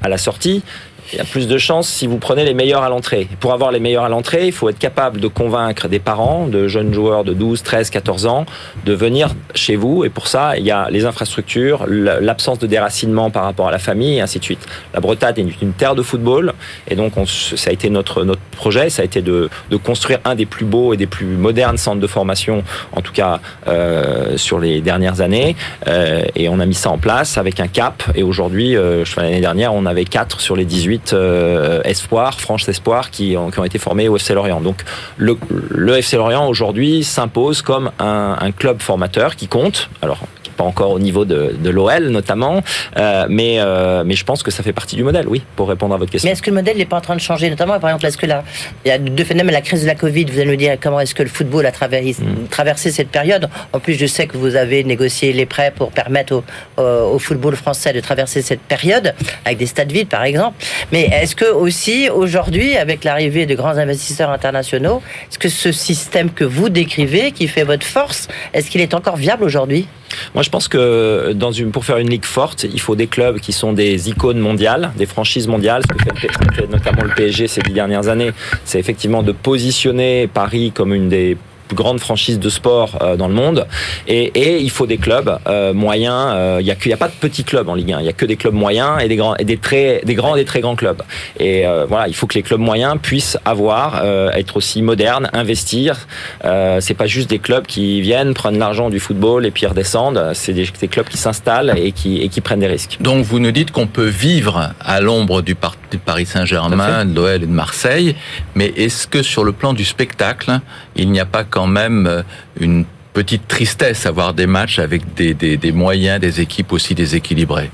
[0.01, 0.63] à la sortie,
[1.11, 3.27] il y a plus de chances si vous prenez les meilleurs à l'entrée.
[3.39, 6.67] Pour avoir les meilleurs à l'entrée, il faut être capable de convaincre des parents, de
[6.67, 8.45] jeunes joueurs de 12, 13, 14 ans,
[8.85, 10.03] de venir chez vous.
[10.03, 13.79] Et pour ça, il y a les infrastructures, l'absence de déracinement par rapport à la
[13.79, 14.65] famille, et ainsi de suite.
[14.93, 16.53] La Bretagne est une terre de football,
[16.87, 20.19] et donc on, ça a été notre, notre projet, ça a été de, de, construire
[20.25, 24.37] un des plus beaux et des plus modernes centres de formation, en tout cas euh,
[24.37, 25.55] sur les dernières années.
[25.87, 28.03] Euh, et on a mis ça en place avec un cap.
[28.15, 33.11] Et aujourd'hui, euh, l'année dernière, on avait 4 sur les 18 euh, espoirs, franches espoirs,
[33.11, 34.61] qui ont, été formés au FC Lorient.
[34.61, 34.83] Donc
[35.17, 39.89] le, le FC Lorient aujourd'hui s'impose comme un, un, club formateur qui compte.
[40.01, 40.19] Alors
[40.57, 42.61] pas encore au niveau de, de l'OL notamment,
[42.97, 45.93] euh, mais euh, mais je pense que ça fait partie du modèle, oui, pour répondre
[45.95, 46.27] à votre question.
[46.27, 48.17] Mais est-ce que le modèle n'est pas en train de changer, notamment par exemple, est-ce
[48.17, 48.43] que là,
[48.83, 50.99] il y a deux phénomènes, la crise de la Covid, vous allez nous dire comment
[50.99, 52.47] est-ce que le football a traversé, mm.
[52.49, 53.49] traversé cette période.
[53.71, 56.43] En plus, je sais que vous avez négocié les prêts pour permettre
[56.77, 59.13] au, au football français de traverser cette période
[59.45, 60.55] avec des stades vides, par exemple.
[60.91, 66.31] Mais est-ce que aussi aujourd'hui, avec l'arrivée de grands investisseurs internationaux, est-ce que ce système
[66.31, 69.87] que vous décrivez, qui fait votre force, est-ce qu'il est encore viable aujourd'hui?
[70.33, 73.37] Moi, je pense que dans une, pour faire une ligue forte, il faut des clubs
[73.41, 75.83] qui sont des icônes mondiales, des franchises mondiales.
[75.83, 76.15] Ce que
[76.55, 78.31] fait, notamment le PSG ces dix dernières années,
[78.63, 81.35] c'est effectivement de positionner Paris comme une des
[81.67, 83.67] plus grandes franchises de sport dans le monde.
[84.07, 85.37] Et, et il faut des clubs
[85.73, 86.59] moyens.
[86.59, 87.99] Il n'y a, a, pas de petits clubs en Ligue 1.
[87.99, 90.35] Il n'y a que des clubs moyens et des grands, et des très, des grands
[90.35, 91.01] et des très grands clubs.
[91.39, 94.03] Et voilà, il faut que les clubs moyens puissent avoir,
[94.33, 96.07] être aussi modernes, investir.
[96.43, 100.31] c'est pas juste des clubs qui viennent prennent l'argent du football et puis redescendent.
[100.33, 102.97] C'est des, des, clubs qui s'installent et qui, et qui prennent des risques.
[103.01, 105.55] Donc vous nous dites qu'on peut vivre à l'ombre du,
[105.91, 108.15] du, Paris Saint-Germain, de l'OL et de Marseille,
[108.55, 110.59] mais est-ce que sur le plan du spectacle,
[110.95, 112.21] il n'y a pas quand même euh,
[112.59, 116.93] une petite tristesse à voir des matchs avec des, des, des moyens, des équipes aussi
[116.93, 117.71] déséquilibrées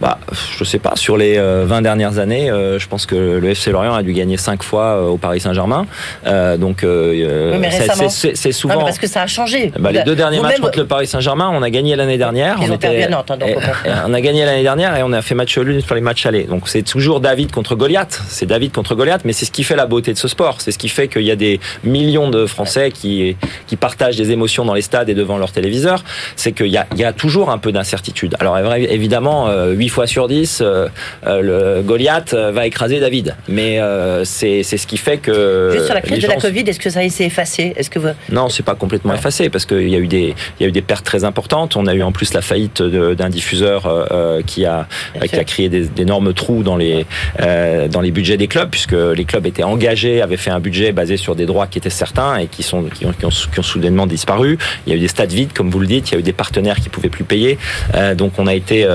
[0.00, 0.18] bah,
[0.56, 0.92] je sais pas.
[0.94, 4.12] Sur les 20 euh, dernières années, euh, je pense que le FC Lorient a dû
[4.12, 5.86] gagner 5 fois euh, au Paris Saint-Germain.
[6.58, 6.84] donc,
[8.10, 8.80] c'est souvent.
[8.80, 9.72] parce que ça a changé.
[9.78, 12.58] Bah, les deux derniers matchs contre le Paris Saint-Germain, on a gagné l'année dernière.
[12.62, 15.22] Ils on, ont perdu à Nantes, hein, on a gagné l'année dernière et on a
[15.22, 16.44] fait match nul sur les matchs allés.
[16.44, 18.20] Donc, c'est toujours David contre Goliath.
[18.28, 20.60] C'est David contre Goliath, mais c'est ce qui fait la beauté de ce sport.
[20.60, 23.36] C'est ce qui fait qu'il y a des millions de Français qui,
[23.66, 26.04] qui partagent des émotions dans les stades et devant leur téléviseur.
[26.36, 28.36] C'est qu'il y a, il y a toujours un peu d'incertitude.
[28.38, 30.88] Alors, évidemment, 8 fois sur 10, euh,
[31.26, 33.34] euh, le Goliath euh, va écraser David.
[33.48, 33.80] Mais
[34.24, 35.70] c'est ce qui fait que.
[35.72, 37.72] Juste sur la crise de la Covid, est-ce que ça s'est effacé?
[37.76, 38.08] Est-ce que vous...
[38.30, 40.72] Non, c'est pas complètement effacé parce qu'il y a eu des il y a eu
[40.72, 41.76] des pertes très importantes.
[41.76, 44.08] On a eu en plus la faillite d'un diffuseur
[44.46, 44.86] qui a
[45.24, 47.06] qui a créé d'énormes trous dans les
[47.38, 51.16] dans les budgets des clubs puisque les clubs étaient engagés, avaient fait un budget basé
[51.16, 54.58] sur des droits qui étaient certains et qui sont qui ont, qui ont, soudainement disparu.
[54.86, 56.10] Il y a eu des stades vides, comme vous le dites.
[56.10, 57.58] Il y a eu des partenaires qui pouvaient plus payer.
[58.16, 58.86] donc on a été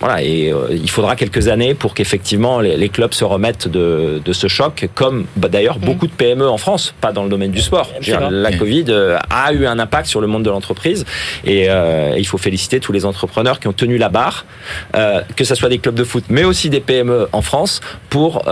[0.00, 4.20] voilà, et euh, il faudra quelques années pour qu'effectivement les, les, clubs se remettent de,
[4.24, 5.84] de ce choc, comme bah, d'ailleurs mm.
[5.84, 7.90] beaucoup de PME en France, pas dans le domaine du sport.
[8.30, 11.04] la Covid euh, a eu un impact sur le monde de l'entreprise
[11.44, 14.46] et euh, il faut féliciter tous les entrepreneurs qui ont tenu la barre,
[14.94, 18.44] euh, que ce soit des clubs de foot, mais aussi des PME en France, pour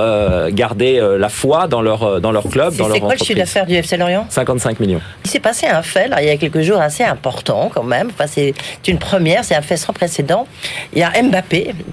[0.51, 2.97] garder la foi dans leur dans leur club, dans leur entreprise.
[2.97, 4.27] C'est quoi le chiffre d'affaires du FC Lorient?
[4.29, 5.01] 55 millions.
[5.25, 8.11] Il s'est passé un fait là, il y a quelques jours assez important quand même.
[8.13, 8.55] Enfin, c'est
[8.87, 10.47] une première, c'est un fait sans précédent.
[10.93, 11.36] Il y a Mbappé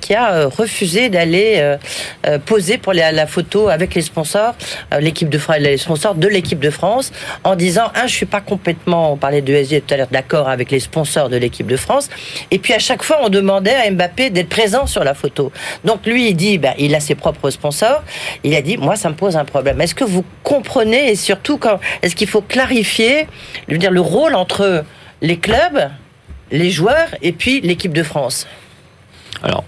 [0.01, 1.77] qui a euh, refusé d'aller euh,
[2.27, 4.55] euh, poser pour la, photo avec les sponsors,
[4.99, 7.11] l'équipe de les sponsors de l'équipe de France,
[7.43, 10.71] en disant un, je suis pas complètement, on de ESG tout à l'heure, d'accord avec
[10.71, 12.09] les sponsors de l'équipe de France,
[12.51, 15.51] et puis à chaque fois on demandait à Mbappé d'être présent sur la photo.
[15.85, 18.03] Donc lui il dit, ben, il a ses propres sponsors,
[18.43, 19.79] il a dit, moi ça me pose un problème.
[19.81, 21.59] Est-ce que vous comprenez et surtout
[22.01, 23.27] est-ce qu'il faut clarifier,
[23.67, 24.83] le rôle entre
[25.21, 25.89] les clubs,
[26.51, 28.47] les joueurs et puis l'équipe de France?
[29.43, 29.63] Alors,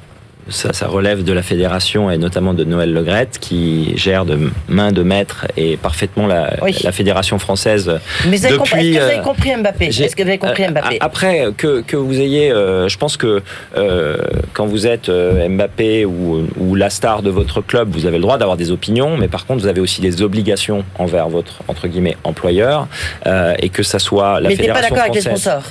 [0.49, 4.91] ça, ça, relève de la fédération et notamment de Noël Legrette qui gère de main
[4.91, 7.99] de maître et parfaitement la, la fédération française.
[8.27, 10.97] Mais compris, est-ce que vous avez compris Mbappé Est-ce que vous avez compris euh, Mbappé
[11.01, 13.41] Après que, que vous ayez, euh, je pense que
[13.75, 14.17] euh,
[14.53, 18.21] quand vous êtes euh, Mbappé ou, ou, la star de votre club, vous avez le
[18.21, 21.87] droit d'avoir des opinions, mais par contre vous avez aussi des obligations envers votre entre
[21.87, 22.87] guillemets employeur
[23.25, 25.63] euh, et que ça soit la mais fédération pas d'accord avec les sponsors.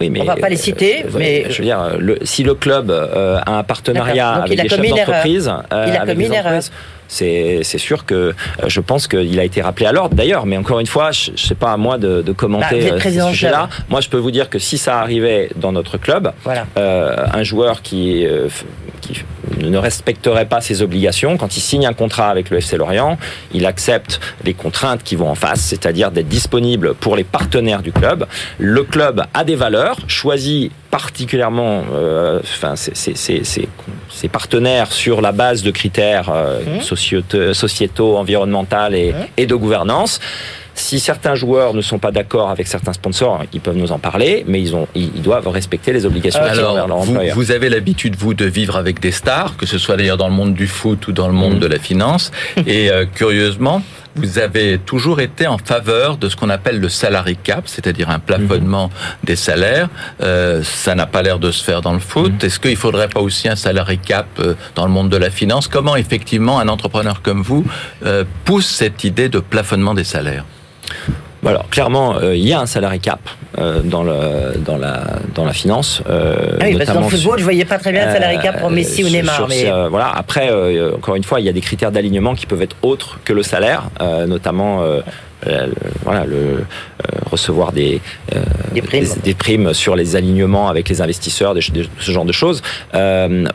[0.00, 2.54] Oui, mais, on va pas les citer, euh, mais je veux dire, le, si le
[2.54, 6.62] club euh, a un partenariat avec des chefs d'entreprise, euh, il a commis une erreur
[7.08, 8.32] c'est sûr que euh,
[8.66, 11.36] je pense qu'il a été rappelé à l'ordre d'ailleurs, mais encore une fois, je, ne
[11.36, 13.68] sais pas à moi de, de commenter bah, ce sujet-là.
[13.88, 16.66] Moi, je peux vous dire que si ça arrivait dans notre club, voilà.
[16.76, 18.48] euh, un joueur qui, euh,
[19.00, 19.24] qui
[19.58, 23.18] ne respecterait pas ses obligations, quand il signe un contrat avec le FC Lorient,
[23.52, 27.92] il accepte les contraintes qui vont en face, c'est-à-dire d'être disponible pour les partenaires du
[27.92, 28.26] club.
[28.58, 35.70] Le club a des valeurs, choisit particulièrement euh, enfin, ses, partenaires sur la base de
[35.70, 37.52] critères euh, mmh.
[37.52, 39.26] sociétaux, environnementaux et, mmh.
[39.36, 40.20] et de gouvernance.
[40.76, 44.44] Si certains joueurs ne sont pas d'accord avec certains sponsors, ils peuvent nous en parler,
[44.46, 48.14] mais ils, ont, ils, doivent respecter les obligations Alors, envers leur vous, vous avez l'habitude,
[48.16, 51.08] vous, de vivre avec des stars, que ce soit d'ailleurs dans le monde du foot
[51.08, 51.60] ou dans le monde mmh.
[51.60, 52.30] de la finance.
[52.66, 53.82] Et euh, curieusement,
[54.16, 58.18] vous avez toujours été en faveur de ce qu'on appelle le salary cap, c'est-à-dire un
[58.18, 59.26] plafonnement mmh.
[59.26, 59.88] des salaires.
[60.22, 62.32] Euh, ça n'a pas l'air de se faire dans le foot.
[62.42, 62.46] Mmh.
[62.46, 65.68] Est-ce qu'il faudrait pas aussi un salary cap euh, dans le monde de la finance?
[65.68, 67.64] Comment effectivement un entrepreneur comme vous
[68.04, 70.44] euh, pousse cette idée de plafonnement des salaires?
[71.48, 73.20] Alors clairement, euh, il y a un salarié cap
[73.58, 76.02] euh, dans le dans la dans la finance.
[76.08, 78.38] Euh, ah oui, parce que dans le football, je voyais pas très bien le salarié
[78.38, 79.46] cap pour Messi ou Neymar.
[79.48, 79.70] mais...
[79.90, 80.10] voilà.
[80.14, 80.50] Après,
[80.94, 83.42] encore une fois, il y a des critères d'alignement qui peuvent être autres que le
[83.42, 83.84] salaire,
[84.26, 84.82] notamment
[85.46, 85.66] euh,
[86.02, 86.62] voilà, le, euh,
[87.30, 88.00] recevoir des,
[88.34, 89.06] euh, des, primes.
[89.22, 89.74] Des, primes.
[89.74, 92.62] sur les alignements avec les investisseurs, de, ce genre de choses.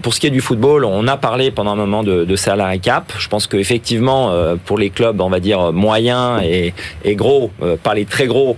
[0.02, 2.80] pour ce qui est du football, on a parlé pendant un moment de, de salary
[2.80, 3.12] cap.
[3.18, 4.32] Je pense qu'effectivement,
[4.66, 7.52] pour les clubs, on va dire moyens et, et gros,
[7.84, 8.58] pas les très gros,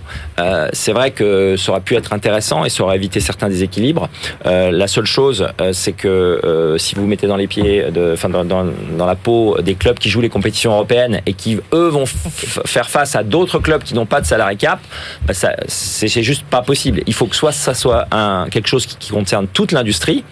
[0.72, 4.08] c'est vrai que ça aurait pu être intéressant et ça aurait évité certains déséquilibres.
[4.44, 8.66] la seule chose, c'est que si vous mettez dans les pieds, de, enfin dans, dans,
[8.98, 12.90] dans, la peau des clubs qui jouent les compétitions européennes et qui eux vont faire
[12.90, 14.80] face à d'autres clubs qui n'ont pas de salarié cap,
[15.26, 15.34] bah,
[15.66, 17.02] c'est juste pas possible.
[17.06, 18.06] Il faut que soit ça soit
[18.50, 20.24] quelque chose qui, concerne toute l'industrie,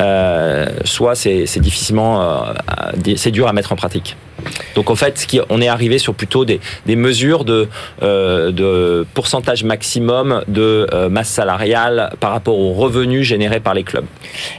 [0.00, 2.52] euh, soit c'est difficilement, euh,
[3.16, 4.16] c'est dur à mettre en pratique.
[4.74, 7.68] Donc en fait, on est arrivé sur plutôt des, mesures de,
[8.02, 13.84] euh, de pourcentage maximum de euh, masse salariale par rapport aux revenus générés par les
[13.84, 14.06] clubs.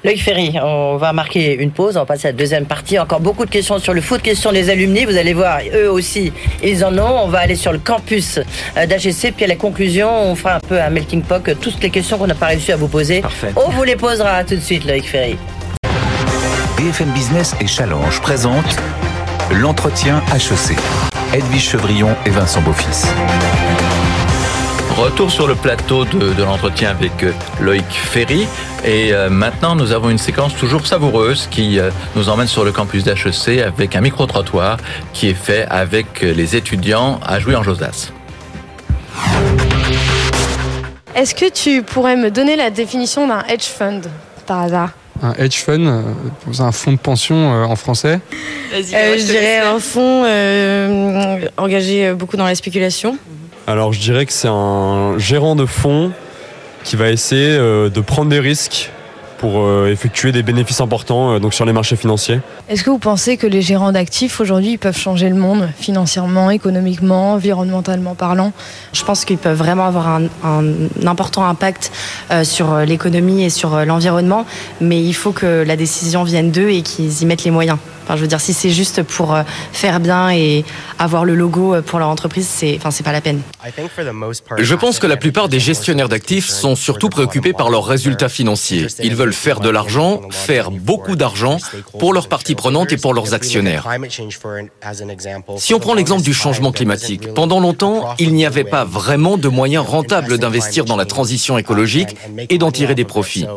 [0.04, 2.98] Loïc Ferry, on va marquer une pause, on va passer à la deuxième partie.
[3.00, 5.06] Encore beaucoup de questions sur le foot, questions des alumni.
[5.06, 6.32] Vous allez voir, eux aussi,
[6.64, 7.24] ils en ont.
[7.26, 8.40] On va aller sur le campus
[8.78, 11.90] euh, d'AGC, puis à la conclusion, on fera un peu un melting pot, toutes les
[11.90, 13.22] questions qu'on n'a pas réussi à vous poser.
[13.22, 13.54] Parfait.
[13.56, 15.38] On vous les posera tout de suite, Loïc Ferry.
[16.78, 18.78] BFM Business et Challenge présentent
[19.52, 20.76] L'entretien HEC.
[21.32, 23.06] Edwige Chevrillon et Vincent Beaufils.
[24.98, 27.32] Retour sur le plateau de, l'entretien avec euh,
[27.62, 28.48] Loïc Ferry.
[28.84, 32.72] Et euh, maintenant, nous avons une séquence toujours savoureuse qui euh, nous emmène sur le
[32.72, 34.78] campus d'HEC avec un micro-trottoir
[35.14, 38.12] qui est fait avec les étudiants à jouer en Josas.
[41.14, 44.02] Est-ce que tu pourrais me donner la définition d'un hedge fund
[44.48, 44.90] par hasard?
[45.22, 46.02] Un hedge fund, euh,
[46.60, 48.20] un fonds de pension euh, en français.
[48.74, 50.26] Euh, Je dirais un fonds
[51.58, 53.18] engagé beaucoup dans la spéculation.
[53.68, 56.12] Alors je dirais que c'est un gérant de fonds
[56.84, 58.92] qui va essayer de prendre des risques
[59.46, 62.40] pour euh, effectuer des bénéfices importants euh, donc sur les marchés financiers.
[62.68, 67.34] Est-ce que vous pensez que les gérants d'actifs aujourd'hui peuvent changer le monde financièrement, économiquement,
[67.34, 68.54] environnementalement parlant?
[68.92, 70.24] Je pense qu'ils peuvent vraiment avoir un,
[71.06, 71.92] important impact
[72.32, 74.48] euh, sur l'économie et sur l'environnement,
[74.82, 77.78] mais il faut que la décision vienne d'eux et qu'ils y mettent les moyens.
[78.06, 79.36] Enfin, je veux dire, si c'est juste pour
[79.72, 80.64] faire bien et
[81.00, 83.42] avoir le logo pour leur entreprise, c'est, enfin, c'est pas la peine.
[84.60, 88.88] Je pense que la plupart des gestionnaires d'actifs sont surtout préoccupés par leurs résultats financiers.
[89.04, 91.58] Ils veulent faire de l'argent, faire beaucoup d'argent
[91.98, 93.88] pour leurs parties prenantes et pour leurs actionnaires.
[95.58, 99.48] Si on prend l'exemple du changement climatique, pendant longtemps, il n'y avait pas vraiment de
[99.48, 102.16] moyens rentables d'investir dans la transition écologique
[102.50, 103.48] et d'en tirer des profits.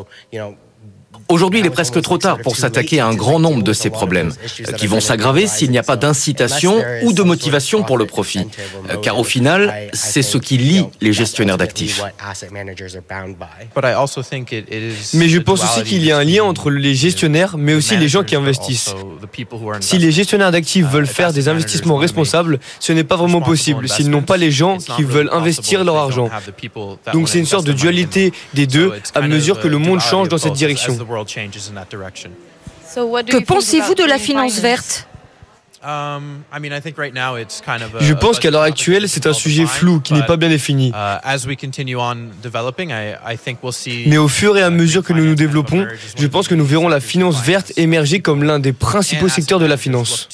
[1.30, 4.32] Aujourd'hui, il est presque trop tard pour s'attaquer à un grand nombre de ces problèmes,
[4.66, 8.46] euh, qui vont s'aggraver s'il n'y a pas d'incitation ou de motivation pour le profit.
[8.88, 12.02] Euh, car au final, c'est ce qui lie les gestionnaires d'actifs.
[15.12, 18.08] Mais je pense aussi qu'il y a un lien entre les gestionnaires, mais aussi les
[18.08, 18.94] gens qui investissent.
[19.80, 24.08] Si les gestionnaires d'actifs veulent faire des investissements responsables, ce n'est pas vraiment possible s'ils
[24.08, 26.30] n'ont pas les gens qui veulent investir leur argent.
[27.12, 30.38] Donc c'est une sorte de dualité des deux à mesure que le monde change dans
[30.38, 30.96] cette direction.
[33.26, 34.60] Que pensez-vous de la finance?
[34.60, 35.07] verte?
[38.00, 40.90] Je pense qu'à l'heure actuelle, c'est un sujet flou qui n'est pas bien défini.
[40.90, 41.18] Uh,
[44.06, 45.86] Mais au fur et à mesure que nous nous développons,
[46.16, 49.66] je pense que nous verrons la finance verte émerger comme l'un des principaux secteurs de
[49.66, 50.28] la finance.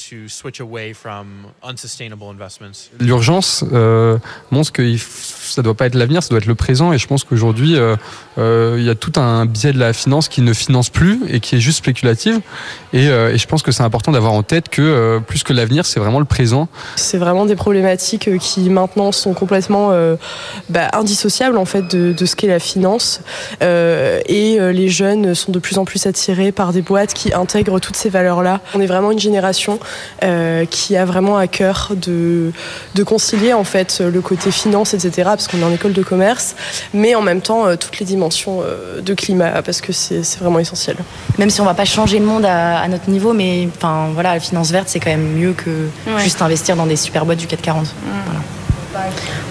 [3.01, 4.19] L'urgence euh,
[4.51, 6.93] montre que ça ne doit pas être l'avenir, ça doit être le présent.
[6.93, 7.97] Et je pense qu'aujourd'hui, euh,
[8.39, 11.41] euh, il y a tout un biais de la finance qui ne finance plus et
[11.41, 12.41] qui est juste spéculative.
[12.93, 15.99] Et, et je pense que c'est important d'avoir en tête que plus que l'avenir, c'est
[15.99, 16.69] vraiment le présent.
[16.97, 20.17] C'est vraiment des problématiques euh, qui maintenant sont complètement euh,
[20.69, 23.21] bah, indissociables en fait de, ce qu'est la finance.
[23.63, 27.81] Euh, et les jeunes sont de plus en plus attirés par des boîtes qui intègrent
[27.81, 28.61] toutes ces valeurs-là.
[28.75, 29.79] On est vraiment une génération
[30.71, 32.53] qui a vraiment à cœur de,
[32.95, 35.23] de concilier en fait le côté finance, etc.
[35.25, 36.55] Parce qu'on est en école de commerce,
[36.93, 38.63] mais en même temps toutes les dimensions
[39.03, 40.97] de climat parce que c'est vraiment essentiel.
[41.39, 44.35] Même si on va pas changer le monde à, à notre niveau, mais enfin voilà,
[44.35, 47.47] la finance verte c'est quand même mieux que juste investir dans des super boîtes du
[47.47, 47.87] 440.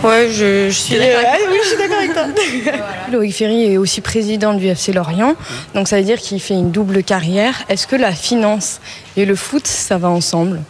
[0.04, 2.24] Ouais, je, suis d'accord avec toi.
[3.12, 5.36] Loïc Ferry est aussi président du FC Lorient,
[5.76, 7.64] donc ça veut dire qu'il fait une double carrière.
[7.70, 8.80] Est-ce que la finance
[9.18, 10.62] et le foot, ça va ensemble?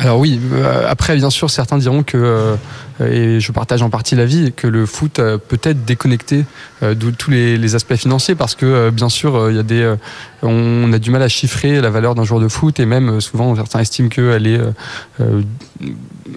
[0.00, 2.56] Alors oui, euh, après bien sûr certains diront que, euh,
[3.00, 6.44] et je partage en partie l'avis, que le foot euh, peut être déconnecté
[6.82, 9.94] de tous les, aspects financiers parce que bien sûr il y a des,
[10.42, 13.56] on a du mal à chiffrer la valeur d'un joueur de foot et même souvent
[13.56, 14.60] certains estiment qu'elle est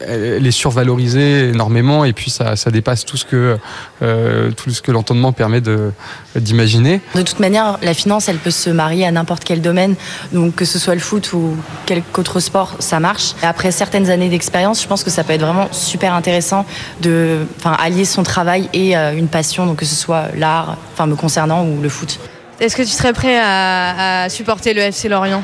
[0.07, 3.57] elle est survalorisée énormément et puis ça, ça dépasse tout ce que
[4.01, 5.91] euh, tout ce que l'entendement permet de
[6.35, 7.01] d'imaginer.
[7.15, 9.95] De toute manière, la finance, elle peut se marier à n'importe quel domaine,
[10.31, 13.33] donc que ce soit le foot ou quelque autre sport, ça marche.
[13.43, 16.65] Et après certaines années d'expérience, je pense que ça peut être vraiment super intéressant
[17.01, 21.07] de, enfin, allier son travail et euh, une passion, donc que ce soit l'art, enfin,
[21.07, 22.19] me concernant ou le foot.
[22.59, 25.43] Est-ce que tu serais prêt à, à supporter le FC Lorient?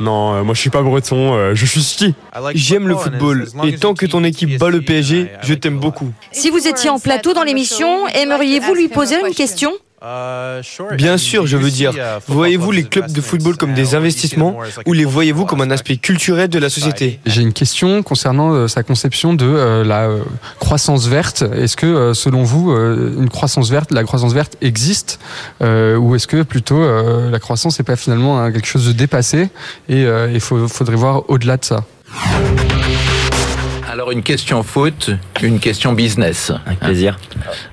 [0.00, 2.14] Non, euh, moi je suis pas breton, euh, je suis ski.
[2.54, 6.12] J'aime le football et tant que ton équipe bat le PSG, je t'aime beaucoup.
[6.32, 9.72] Si vous étiez en plateau dans l'émission, aimeriez-vous lui poser une question?
[10.96, 11.92] Bien sûr, je veux dire,
[12.26, 16.48] voyez-vous les clubs de football comme des investissements ou les voyez-vous comme un aspect culturel
[16.48, 17.20] de la société?
[17.26, 20.22] J'ai une question concernant euh, sa conception de euh, la euh,
[20.58, 21.44] croissance verte.
[21.54, 25.20] Est-ce que, selon vous, une croissance verte, la croissance verte existe
[25.60, 29.50] ou est-ce que plutôt la croissance n'est pas finalement quelque chose de dépassé?
[29.88, 31.84] Et il faudrait voir au-delà de ça
[33.92, 35.10] alors une question foot,
[35.42, 36.50] une question business.
[36.64, 37.18] Avec plaisir.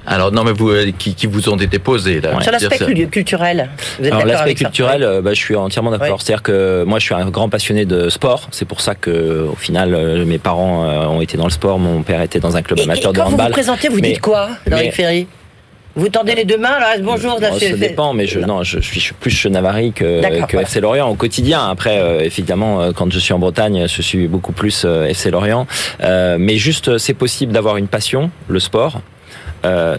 [0.05, 2.41] Alors non mais vous euh, qui, qui vous ont été posées là.
[2.41, 3.69] Sur l'aspect culturel.
[4.01, 6.21] L'aspect culturel, euh, bah, je suis entièrement d'accord.
[6.21, 8.49] C'est-à-dire que moi je suis un grand passionné de sport.
[8.51, 11.79] C'est pour ça que au final euh, mes parents ont été dans le sport.
[11.79, 13.37] Mon père était dans un club amateur de handball.
[13.37, 15.25] Quand vous vous présentez, vous dites quoi, Loïc Ferry?
[15.95, 17.39] Vous tendez les deux mains, là, bonjour.
[17.39, 21.15] Là, ça dépend, mais je, non, je, suis plus Chenavary que, que FC Lorient au
[21.15, 21.67] quotidien.
[21.67, 25.31] Après, euh, évidemment, euh, quand je suis en Bretagne, je suis beaucoup plus euh, FC
[25.31, 25.67] Lorient.
[25.99, 29.01] mais juste, c'est possible d'avoir une passion, le sport,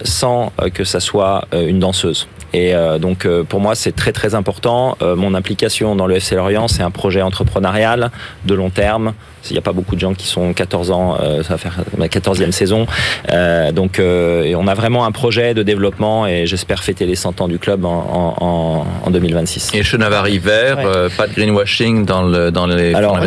[0.05, 2.29] sans que ça soit une danseuse.
[2.53, 4.97] Et donc pour moi c'est très très important.
[5.01, 8.11] mon implication dans le FC Lorient c'est un projet entrepreneurial
[8.45, 9.13] de long terme
[9.49, 11.79] il n'y a pas beaucoup de gens qui sont 14 ans, euh, ça va faire
[11.97, 12.87] ma 14e saison.
[13.31, 17.41] Euh, donc euh, on a vraiment un projet de développement et j'espère fêter les 100
[17.41, 19.71] ans du club en, en, en 2026.
[19.75, 20.79] Et Chenavari vert,
[21.17, 23.19] pas de greenwashing dans, le, dans les Alors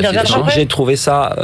[0.49, 1.35] j'ai trouvé ça...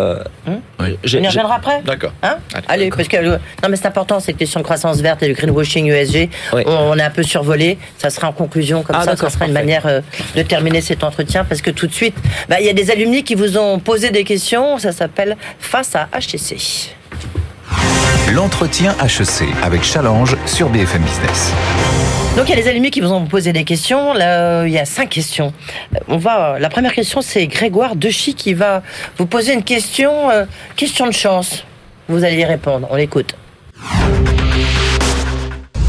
[0.47, 0.97] Hum oui.
[1.03, 2.13] On y reviendra après D'accord.
[2.23, 2.37] Hein
[2.69, 5.87] Allez, parce que non mais c'est important cette question de croissance verte et du greenwashing
[5.87, 6.29] USG.
[6.53, 7.77] On, est un peu survolé.
[7.97, 9.17] Ça sera en conclusion comme ah, ça.
[9.17, 10.01] Ça sera une manière
[10.35, 12.15] de terminer cet entretien parce que tout de suite,
[12.47, 15.95] bah, il y a des alumni qui vous ont posé des questions ça s'appelle Face
[15.95, 16.95] à HTC.
[18.33, 21.53] L'entretien HEC avec Challenge sur BFM Business.
[22.35, 24.13] Donc il y a les alumni qui vous ont posé des questions.
[24.13, 25.53] Là, il y a cinq questions.
[25.95, 26.59] Euh, on va.
[26.59, 28.83] La première question, c'est Grégoire Dechy qui va
[29.17, 30.45] vous poser une question, euh,
[30.75, 31.63] question de chance.
[32.07, 32.87] Vous allez y répondre.
[32.91, 33.35] On l'écoute.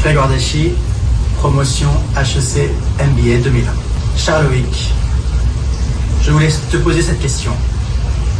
[0.01, 0.71] Grégoire Dechy,
[1.37, 2.69] promotion HEC
[2.99, 3.71] MBA 2001.
[4.17, 4.47] Charles
[6.23, 7.51] je voulais te poser cette question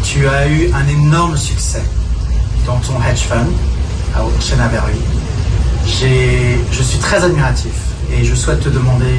[0.04, 1.84] tu as eu un énorme succès
[2.66, 3.48] dans ton hedge fund
[4.16, 5.00] à Chenaberry.
[5.86, 7.74] Je suis très admiratif
[8.14, 9.16] et je souhaite te demander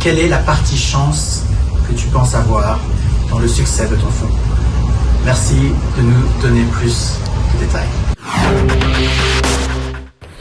[0.00, 1.44] quelle est la partie chance
[1.88, 2.80] que tu penses avoir
[3.30, 4.34] dans le succès de ton fonds.
[5.24, 5.54] Merci
[5.96, 7.14] de nous donner plus
[7.54, 7.88] de détails.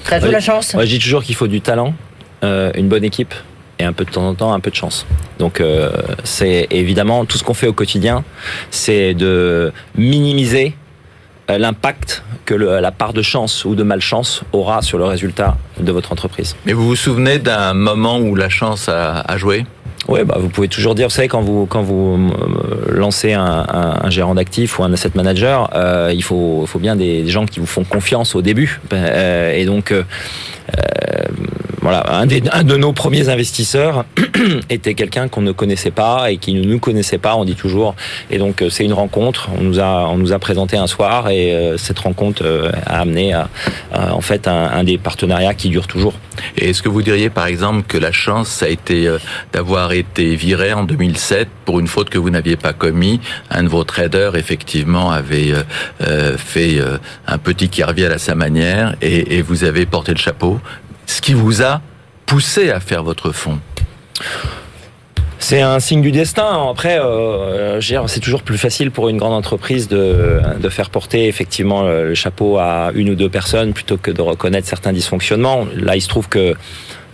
[0.03, 0.73] Très de la chance?
[0.73, 1.93] Moi, je dis toujours qu'il faut du talent,
[2.43, 3.33] euh, une bonne équipe
[3.81, 5.05] et un peu de temps en temps un peu de chance.
[5.39, 5.91] Donc euh,
[6.23, 8.23] c'est évidemment tout ce qu'on fait au quotidien,
[8.69, 10.75] c'est de minimiser
[11.49, 15.91] euh, l'impact que la part de chance ou de malchance aura sur le résultat de
[15.91, 16.55] votre entreprise.
[16.65, 19.65] Mais vous vous souvenez d'un moment où la chance a, joué?
[20.07, 24.09] Oui, bah, vous pouvez toujours dire, vous savez, quand vous, quand vous euh, lancez un,
[24.09, 25.69] gérant d'actifs ou un asset manager,
[26.13, 28.81] il faut, faut bien des, gens qui vous font confiance au début.
[28.91, 29.93] et donc,
[31.81, 34.05] voilà, un, de nos premiers investisseurs
[34.69, 37.95] était quelqu'un qu'on ne connaissait pas et qui ne nous connaissait pas, on dit toujours.
[38.29, 39.49] Et donc euh, c'est une rencontre.
[39.57, 42.99] On nous a on nous a présenté un soir et euh, cette rencontre euh, a
[42.99, 43.49] amené à,
[43.93, 46.13] en fait un, des partenariats qui dure toujours.
[46.55, 49.09] Et est-ce que vous diriez par exemple que la chance ça a été
[49.51, 53.19] d'avoir été viré en 2007 pour une faute que vous n'aviez pas commis?
[53.49, 55.53] Un de vos traders effectivement avait
[56.37, 56.79] fait
[57.27, 60.59] un petit qui à sa manière et, et vous avez porté le chapeau
[61.11, 61.81] ce qui vous a
[62.25, 63.59] poussé à faire votre fonds
[65.39, 66.69] c'est un signe du destin.
[66.69, 71.81] Après, euh, c'est toujours plus facile pour une grande entreprise de, de faire porter effectivement
[71.81, 75.65] le chapeau à une ou deux personnes plutôt que de reconnaître certains dysfonctionnements.
[75.75, 76.53] Là, il se trouve que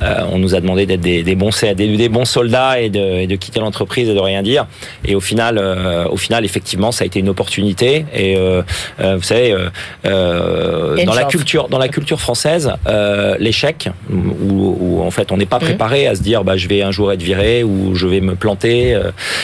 [0.02, 3.28] on nous a demandé d'être des, des, bons, des, des, bons soldats et de, et
[3.28, 4.68] de quitter l'entreprise et de rien dire.
[5.06, 8.06] Et au final, euh, au final, effectivement, ça a été une opportunité.
[8.14, 8.62] Et euh,
[9.00, 9.56] vous savez,
[10.04, 12.74] dans la culture, dans la culture française,
[13.40, 15.62] l'échec, où, où, en fait on n'est pas mmh.
[15.62, 18.36] préparé à se dire, bah, je vais un jour être viré ou je vais me
[18.36, 19.00] planter.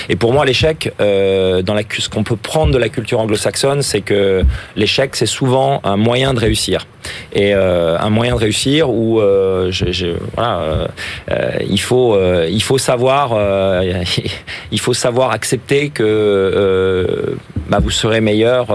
[0.09, 4.01] Et pour moi, l'échec, dans la, ce qu'on peut prendre de la culture anglo-saxonne, c'est
[4.01, 4.43] que
[4.75, 6.85] l'échec, c'est souvent un moyen de réussir
[7.33, 10.07] et euh, un moyen de réussir où euh, je, je,
[10.43, 10.87] euh,
[11.31, 12.49] euh il faut euh,
[14.93, 17.35] savoir accepter que
[17.69, 18.67] bah, vous serez meilleur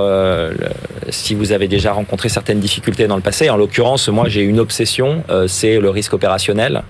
[1.11, 3.51] si vous avez déjà rencontré certaines difficultés dans le passé.
[3.51, 6.83] En l'occurrence, moi j'ai une obsession, c'est le risque opérationnel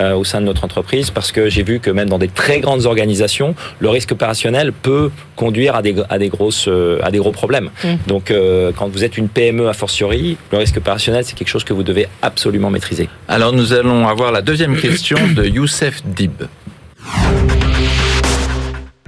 [0.00, 2.86] au sein de notre entreprise parce que j'ai vu que même dans des très grandes
[2.86, 6.68] organisations, le risque opérationnel peut conduire à des à des grosses
[7.02, 7.70] à des gros problèmes.
[7.82, 7.88] Mmh.
[8.06, 8.32] Donc
[8.76, 11.82] quand vous êtes une PME a fortiori, le risque opérationnel, c'est quelque chose que vous
[11.82, 13.08] devez absolument maîtriser.
[13.28, 16.42] Alors nous allons avoir la deuxième question de Youssef Dib.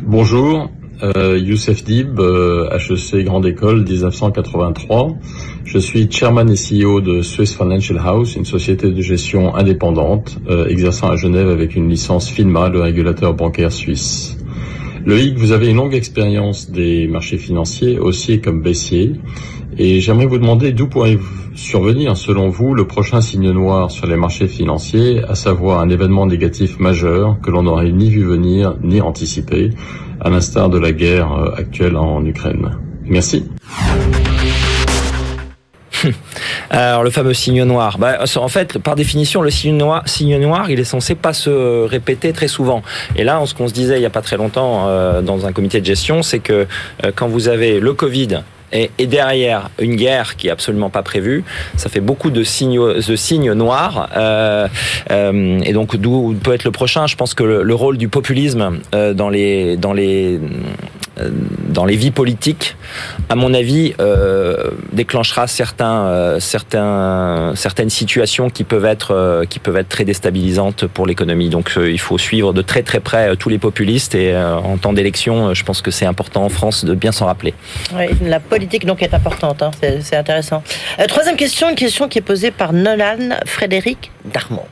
[0.02, 0.70] Bonjour,
[1.02, 5.16] euh, Youssef Dib, HEC euh, Grande École 1983.
[5.64, 10.66] Je suis chairman et CEO de Swiss Financial House, une société de gestion indépendante euh,
[10.68, 14.36] exerçant à Genève avec une licence FINMA, le régulateur bancaire suisse.
[15.04, 19.12] Loïc, vous avez une longue expérience des marchés financiers, haussiers comme baissiers,
[19.78, 21.18] et j'aimerais vous demander d'où pourrait
[21.54, 26.26] survenir, selon vous, le prochain signe noir sur les marchés financiers, à savoir un événement
[26.26, 29.70] négatif majeur que l'on n'aurait ni vu venir ni anticipé,
[30.20, 32.70] à l'instar de la guerre euh, actuelle en Ukraine.
[33.04, 33.48] Merci.
[36.70, 37.98] Alors le fameux signe noir.
[37.98, 41.84] Bah, en fait, par définition, le signe noir, signe noir, il est censé pas se
[41.84, 42.82] répéter très souvent.
[43.16, 45.52] Et là, ce qu'on se disait il y a pas très longtemps euh, dans un
[45.52, 46.66] comité de gestion, c'est que
[47.04, 48.40] euh, quand vous avez le Covid
[48.72, 51.44] et, derrière une guerre qui est absolument pas prévue,
[51.76, 54.10] ça fait beaucoup de signes, de signes noirs.
[54.16, 54.68] Euh,
[55.10, 58.80] euh, et donc d'où peut être le prochain Je pense que le, rôle du populisme
[58.94, 60.40] euh, dans les dans les
[61.18, 62.76] dans les vies politiques,
[63.28, 69.88] à mon avis, euh, déclenchera euh, certains, certaines situations qui peuvent être, qui peuvent être
[69.88, 71.48] très déstabilisantes pour l'économie.
[71.48, 75.54] Donc, il faut suivre de très très près tous les populistes et en temps d'élection,
[75.54, 77.54] je pense que c'est important en France de bien s'en rappeler.
[78.22, 79.70] La politique donc est importante, hein.
[80.00, 80.62] c'est intéressant.
[81.08, 84.64] troisième question, une question qui est posée par Nolan Frédéric Darmon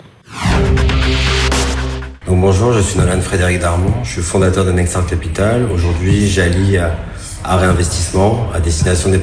[2.29, 5.66] bonjour, je suis Nolan Frédéric Darmon, je suis fondateur de Nexar Capital.
[5.72, 6.97] Aujourd'hui, j'allie à,
[7.45, 9.20] réinvestissement à destination des,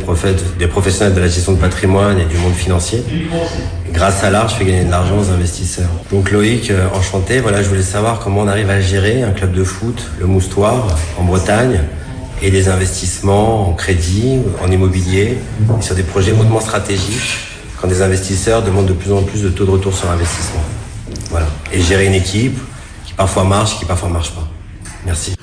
[0.60, 3.04] des professionnels de la gestion de patrimoine et du monde financier.
[3.92, 5.90] Grâce à l'art, je fais gagner de l'argent aux investisseurs.
[6.12, 7.40] Donc Loïc, euh, enchanté.
[7.40, 10.88] Voilà, je voulais savoir comment on arrive à gérer un club de foot, le Moustoir,
[11.18, 11.80] en Bretagne,
[12.44, 15.38] et des investissements en crédit, en immobilier,
[15.80, 17.40] et sur des projets hautement stratégiques,
[17.80, 20.62] quand des investisseurs demandent de plus en plus de taux de retour sur investissement.
[21.32, 21.48] Voilà.
[21.74, 22.60] Et gérer une équipe,
[23.22, 24.48] parfois marche, qui parfois marche pas.
[25.06, 25.36] Merci.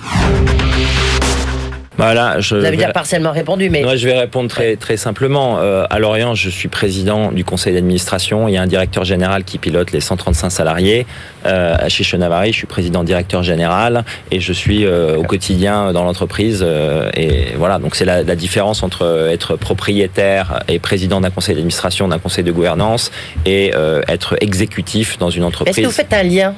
[1.97, 3.85] Voilà, je Vous avez déjà partiellement répondu, mais...
[3.97, 5.59] Je vais répondre très, très simplement.
[5.61, 8.49] Euh, à Lorient, je suis président du conseil d'administration.
[8.49, 11.07] Il y a un directeur général qui pilote les 135 salariés.
[11.47, 15.93] Euh, à chez Chenavari, je suis président directeur général et je suis euh, au quotidien
[15.93, 16.65] dans l'entreprise.
[16.67, 21.55] Euh, et voilà, donc c'est la, la, différence entre être propriétaire et président d'un conseil
[21.55, 23.13] d'administration, d'un conseil de gouvernance
[23.47, 23.73] et
[24.09, 25.79] être exécutif dans une entreprise.
[25.79, 26.55] Est-ce que vous faites un lien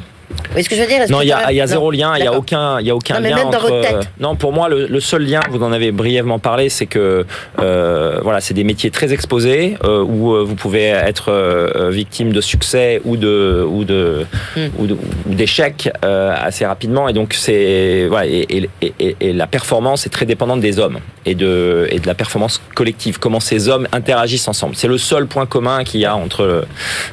[0.56, 1.00] ce que je veux dire?
[1.08, 2.94] Non, il y a, y a zéro lien, il y a aucun, il y a
[2.94, 3.70] aucun lien entre.
[3.70, 7.24] Euh, non, pour moi, le, le, seul lien, vous en avez brièvement parlé, c'est que
[7.58, 12.40] euh, voilà, c'est des métiers très exposés euh, où vous pouvez être euh, victime de
[12.40, 14.26] succès ou de ou de
[14.56, 14.68] hmm.
[14.78, 14.86] ou
[15.26, 18.46] d'échecs assez rapidement, et donc c'est voilà, et,
[18.82, 22.14] et, et, et, la performance est très dépendante des hommes et de et de la
[22.14, 24.74] performance collective, comment ces hommes interagissent ensemble.
[24.76, 26.64] C'est le seul point commun qu'il y a entre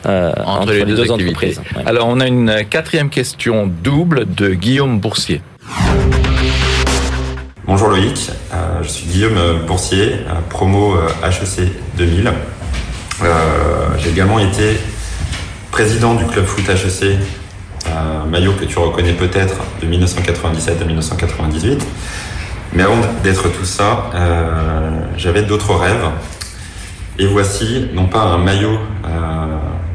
[0.06, 1.62] entre, entre, les, deux, entreprises.
[1.86, 5.42] Alors, on a une quatrième question double de Guillaume Boursier.
[7.66, 12.32] Bonjour Loïc, euh, je suis Guillaume Boursier, euh, promo HEC euh, 2000.
[13.98, 14.78] J'ai également été
[15.72, 17.18] président du club foot HEC,
[18.30, 21.86] maillot que tu reconnais peut-être de 1997 à 1998.
[22.74, 24.12] Mais avant d'être tout ça,
[25.18, 26.10] j'avais d'autres rêves.
[27.20, 28.78] Et voici, non pas un maillot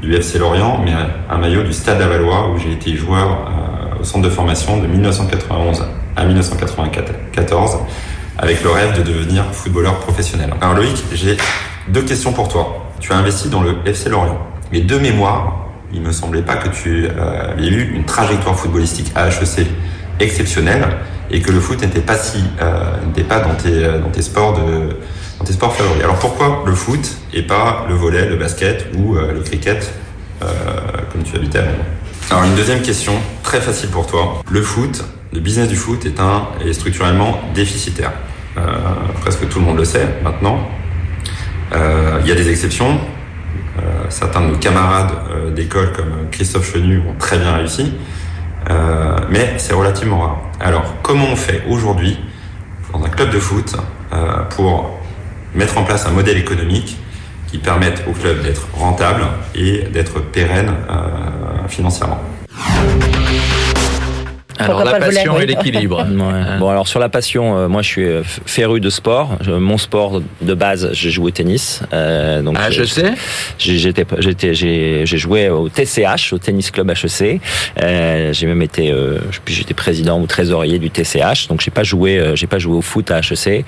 [0.03, 0.93] du FC Lorient, mais
[1.31, 4.87] un maillot du Stade Lavallois où j'ai été joueur euh, au centre de formation de
[4.89, 5.85] 1991
[6.17, 7.79] à 1994
[8.37, 10.53] avec le rêve de devenir footballeur professionnel.
[10.61, 11.37] Alors Loïc, j'ai
[11.89, 12.91] deux questions pour toi.
[12.99, 14.39] Tu as investi dans le FC Lorient.
[14.73, 19.13] Mais de mémoire, il me semblait pas que tu euh, avais eu une trajectoire footballistique
[19.15, 19.69] à HEC
[20.19, 20.85] exceptionnelle
[21.31, 22.97] et que le foot n'était pas si euh,
[23.29, 24.97] dans tes dans tes sports de
[25.45, 26.03] tes sports favoris.
[26.03, 29.93] Alors pourquoi le foot et pas le volet, le basket ou euh, le cricket
[30.43, 30.47] euh,
[31.11, 31.85] comme tu habitais Londres?
[32.31, 34.43] Alors une deuxième question, très facile pour toi.
[34.51, 38.13] Le foot, le business du foot est, un, structurellement déficitaire.
[38.57, 38.63] Euh,
[39.21, 40.59] presque tout le monde le sait maintenant.
[42.21, 42.99] Il y a des exceptions.
[44.11, 47.95] certains de nos camarades d'école comme Christophe Chenu ont très bien réussi.
[49.31, 50.39] mais c'est relativement rare.
[50.61, 52.19] Alors comment on fait aujourd'hui
[52.93, 53.75] dans un club de foot
[54.51, 55.02] pour
[55.55, 56.97] mettre en place un modèle économique
[57.51, 59.25] qui permette au club d'être rentable
[59.55, 62.21] et d'être pérenne euh, financièrement.
[64.65, 66.07] Alors la passion et l'équilibre.
[66.59, 69.39] Bon alors sur la passion, euh, moi je suis euh, féru de sport.
[69.47, 71.81] mon sport de base, j'ai joué au tennis.
[71.93, 73.13] Euh, donc ah je sais.
[73.59, 77.41] J'étais, j'étais, j'ai, joué au TCH, au tennis club HEC.
[77.81, 81.49] Euh, j'ai même été, euh, puis j'étais président ou trésorier du TCH.
[81.49, 83.65] Donc j'ai pas joué, euh, j'ai pas joué au foot à HEC.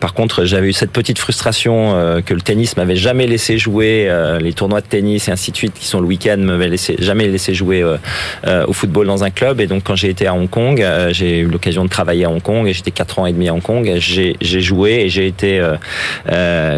[0.00, 4.52] par contre, j'avais eu cette petite frustration que le tennis m'avait jamais laissé jouer les
[4.52, 7.54] tournois de tennis et ainsi de suite qui sont le week-end m'avaient laissé jamais laissé
[7.54, 9.60] jouer au football dans un d'un club.
[9.60, 12.42] Et donc, quand j'ai été à Hong Kong, j'ai eu l'occasion de travailler à Hong
[12.42, 13.90] Kong et j'étais quatre ans et demi à Hong Kong.
[13.98, 15.62] J'ai joué et j'ai été,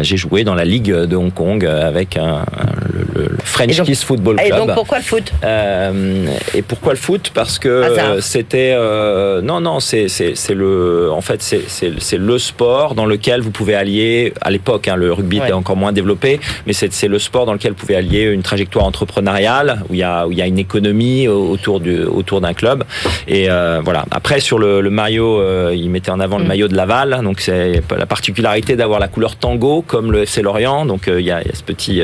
[0.01, 2.45] j'ai joué dans la ligue de Hong Kong avec un,
[2.93, 4.47] le, French Kiss Football Club.
[4.47, 5.31] Et donc, pourquoi le foot?
[6.55, 7.31] Et pourquoi le foot?
[7.33, 8.75] Parce que c'était,
[9.41, 10.07] non, non, c'est
[10.49, 15.11] le, en fait, c'est le sport dans lequel vous pouvez allier, à l'époque, hein, le
[15.11, 18.43] rugby était encore moins développé, mais c'est le sport dans lequel vous pouvez allier une
[18.43, 22.41] trajectoire entrepreneuriale où il y a, où il y a une économie autour du, autour
[22.41, 22.83] d'un club.
[23.27, 24.05] Et euh, voilà.
[24.11, 26.47] Après, sur le, le maillot, euh, il mettait en avant le mm.
[26.47, 27.19] maillot de Laval.
[27.23, 30.85] Donc, c'est la particularité d'avoir la couleur tango comme le FC Lorient.
[30.85, 32.01] Donc, euh, il, y a, il, y a, ce petit.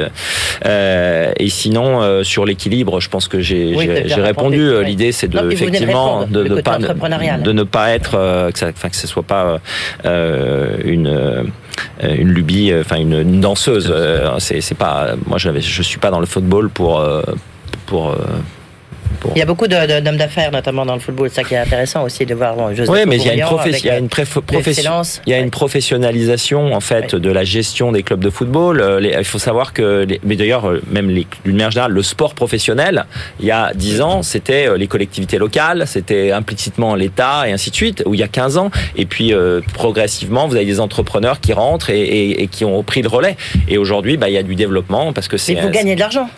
[0.66, 3.76] et sinon, sur l'équilibre, je pense que j'ai
[4.18, 4.84] répondu.
[4.84, 9.08] L'idée, c'est de effectivement de, de, pas, de, ne pas être, que, ça, que ce
[9.08, 9.60] soit pas
[10.04, 11.52] une
[12.02, 13.94] une lubie, enfin une, danseuse.
[14.40, 17.04] c'est pas, moi, je je suis pas dans le football pour
[17.86, 18.16] pour
[19.36, 21.30] il y a beaucoup d'hommes d'affaires, notamment dans le football.
[21.30, 22.56] C'est ça qui est intéressant aussi de voir.
[22.56, 24.10] Bon, oui, mais il y a une, il y a une,
[25.26, 28.82] il y a une professionnalisation en fait de la gestion des clubs de football.
[28.82, 33.06] Euh, il faut savoir que, mais d'ailleurs, euh, même d'une manière générale, le sport professionnel,
[33.40, 37.70] il y a 10 ans, c'était euh, les collectivités locales, c'était implicitement l'État et ainsi
[37.70, 38.04] de suite.
[38.06, 39.34] Où il y a 15 ans, et puis
[39.74, 43.36] progressivement, vous avez des entrepreneurs qui rentrent et, et, qui ont pris le relais.
[43.68, 45.54] Et aujourd'hui, bah, il y a du développement parce que c'est.
[45.54, 46.30] Il faut gagner de l'argent.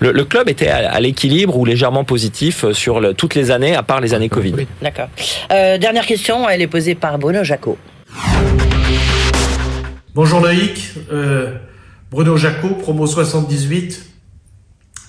[0.00, 4.12] Le, club était à, l'équilibre ou légèrement positif sur toutes les années, à part les
[4.12, 4.54] années Covid.
[4.82, 5.08] D'accord.
[5.50, 7.78] Euh, dernière question, elle est posée par Bruno Jacot.
[10.14, 11.54] Bonjour Loïc, euh,
[12.10, 14.04] Bruno Jacot, promo 78.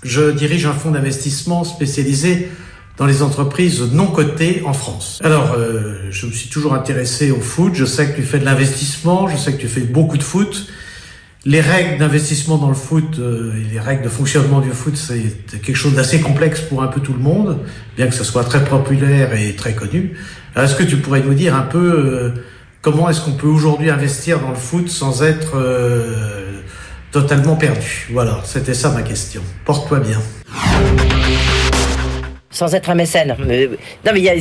[0.03, 2.49] Je dirige un fonds d'investissement spécialisé
[2.97, 5.19] dans les entreprises non cotées en France.
[5.23, 7.73] Alors, euh, je me suis toujours intéressé au foot.
[7.75, 10.67] Je sais que tu fais de l'investissement, je sais que tu fais beaucoup de foot
[11.45, 15.61] les règles d'investissement dans le foot euh, et les règles de fonctionnement du foot, c'est
[15.61, 17.59] quelque chose d'assez complexe pour un peu tout le monde,
[17.95, 20.17] bien que ce soit très populaire et très connu.
[20.55, 22.29] Est-ce que tu pourrais nous dire un peu euh,
[22.81, 26.61] comment est-ce qu'on peut aujourd'hui investir dans le foot sans être euh,
[27.11, 28.07] totalement perdu?
[28.11, 29.41] Voilà, c'était ça ma question.
[29.65, 30.19] Porte-toi bien
[32.55, 33.35] sans être un mécène.
[33.37, 33.45] non,
[34.13, 34.33] mais il y a,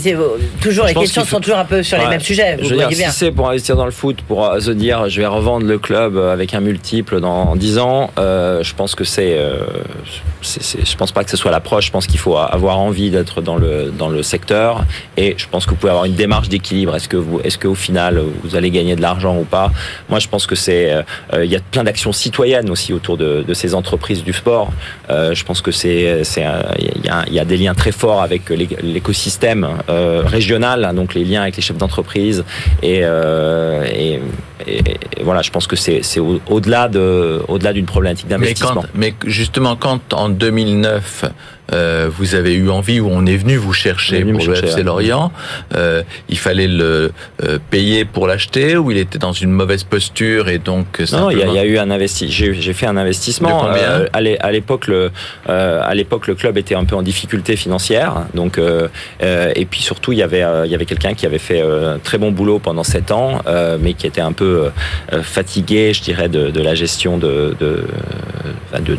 [0.61, 2.57] toujours, les questions sont toujours un peu sur les mêmes sujets.
[2.57, 3.11] Vous je veux dire, bien.
[3.11, 5.79] si c'est pour investir dans le foot, pour euh, se dire je vais revendre le
[5.79, 9.65] club avec un multiple dans 10 ans, euh, je pense que c'est, euh,
[10.43, 11.87] je pense pas que ce soit l'approche.
[11.87, 14.85] Je pense qu'il faut avoir envie d'être dans le dans le secteur
[15.17, 16.95] et je pense que vous pouvez avoir une démarche d'équilibre.
[16.95, 19.73] Est-ce que vous, est-ce qu'au final vous allez gagner de l'argent ou pas?
[20.09, 21.05] Moi, je pense que c'est,
[21.37, 24.71] il y a plein d'actions citoyennes aussi autour de, de ces entreprises du sport.
[25.09, 26.45] je pense que c'est, c'est,
[26.79, 31.15] il y a, y a des liens très forts avec l'écosystème euh, régional, hein, donc
[31.15, 32.45] les liens avec les chefs d'entreprise.
[32.83, 34.21] Et, euh, et,
[35.23, 36.01] voilà, je pense que c'est
[36.49, 38.85] au-delà de, au-delà d'une problématique d'investissement.
[38.95, 41.27] Mais, mais, justement, quand en 2009
[41.73, 45.33] euh, vous avez eu envie ou on est venu vous chercher pour le FC Lorient,
[45.75, 47.13] euh, il fallait le
[47.43, 51.39] euh, payer pour l'acheter ou il était dans une mauvaise posture et donc non, il
[51.39, 52.55] y, a, eu un investissement.
[52.59, 53.69] J'ai fait un investissement.
[54.13, 55.11] À l'époque, le
[55.47, 58.59] à l'époque le club était un peu en difficulté financière, donc
[59.21, 62.19] et puis surtout il y avait il y avait quelqu'un qui avait fait un très
[62.19, 63.41] bon boulot pendant sept ans,
[63.81, 64.71] mais qui était un peu
[65.23, 67.85] fatigué, je dirais, de, de la gestion de, de,
[68.81, 68.99] de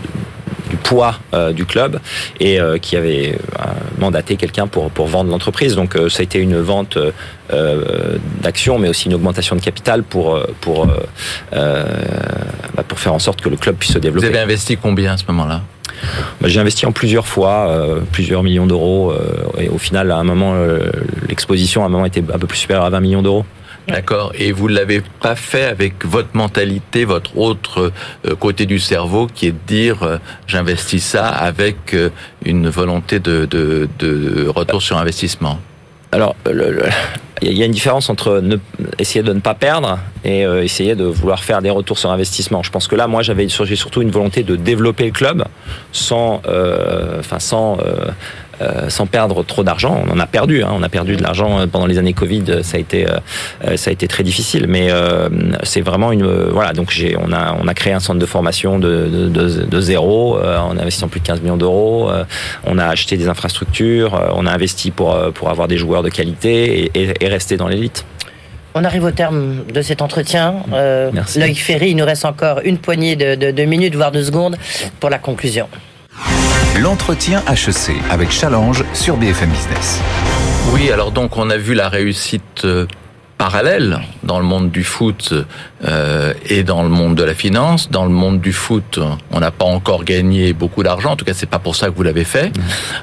[0.69, 1.99] du poids euh, du club
[2.39, 3.63] et euh, qui avait euh,
[3.97, 5.75] mandaté quelqu'un pour, pour vendre l'entreprise.
[5.75, 6.97] Donc ça a été une vente
[8.41, 10.87] d'actions, mais aussi une augmentation de capital pour, pour,
[11.51, 14.27] bah, pour faire en sorte que le club puisse se développer.
[14.27, 15.61] Vous avez investi combien à ce moment-là?
[16.41, 17.71] Bah, J'ai investi en plusieurs fois,
[18.11, 19.13] plusieurs millions d'euros,
[19.57, 20.55] et au final, à un moment,
[21.29, 23.45] l'exposition à un moment était un peu plus supérieure à 20 millions d'euros.
[23.87, 24.31] D'accord.
[24.37, 27.91] Et vous l'avez pas fait avec votre mentalité, votre autre
[28.25, 30.17] euh, côté du cerveau, qui est de dire euh,
[30.47, 32.09] j'investis ça avec euh,
[32.43, 35.59] une volonté de, de, de retour sur investissement?
[36.11, 36.35] Alors,
[37.41, 38.41] il y a une différence entre
[38.99, 42.63] essayer de ne pas perdre et essayer de vouloir faire des retours sur investissement.
[42.63, 45.43] Je pense que là, moi, j'avais surtout une volonté de développer le club
[45.91, 46.41] sans,
[47.19, 48.11] enfin, sans euh,
[48.89, 50.03] sans perdre trop d'argent.
[50.07, 50.69] On en a perdu, hein.
[50.71, 52.63] on a perdu de l'argent euh, pendant les années Covid.
[52.63, 54.65] Ça a été, euh, ça a été très difficile.
[54.67, 54.89] Mais
[55.63, 56.73] c'est vraiment une, voilà.
[56.73, 60.37] Donc j'ai, on a, on a créé un centre de formation de, de, de, zéro.
[60.39, 62.09] en plus de 15 millions d'euros.
[62.65, 64.33] on a acheté des infrastructures.
[64.35, 68.05] on a investi pour pour avoir des joueurs de qualité et, et, rester dans l'élite.
[68.73, 70.55] On arrive au terme de cet entretien.
[70.73, 74.21] Euh, Loïc Ferry, il nous reste encore une poignée de, de, de minutes, voire de
[74.21, 74.57] secondes,
[74.99, 75.69] pour la conclusion.
[76.79, 80.01] L'entretien HEC avec Challenge sur BFM Business.
[80.73, 82.85] Oui, alors donc on a vu la réussite euh,
[83.37, 85.33] parallèles dans le monde du foot
[85.83, 87.89] euh, et dans le monde de la finance.
[87.91, 88.99] Dans le monde du foot,
[89.31, 91.11] on n'a pas encore gagné beaucoup d'argent.
[91.11, 92.51] En tout cas, c'est pas pour ça que vous l'avez fait.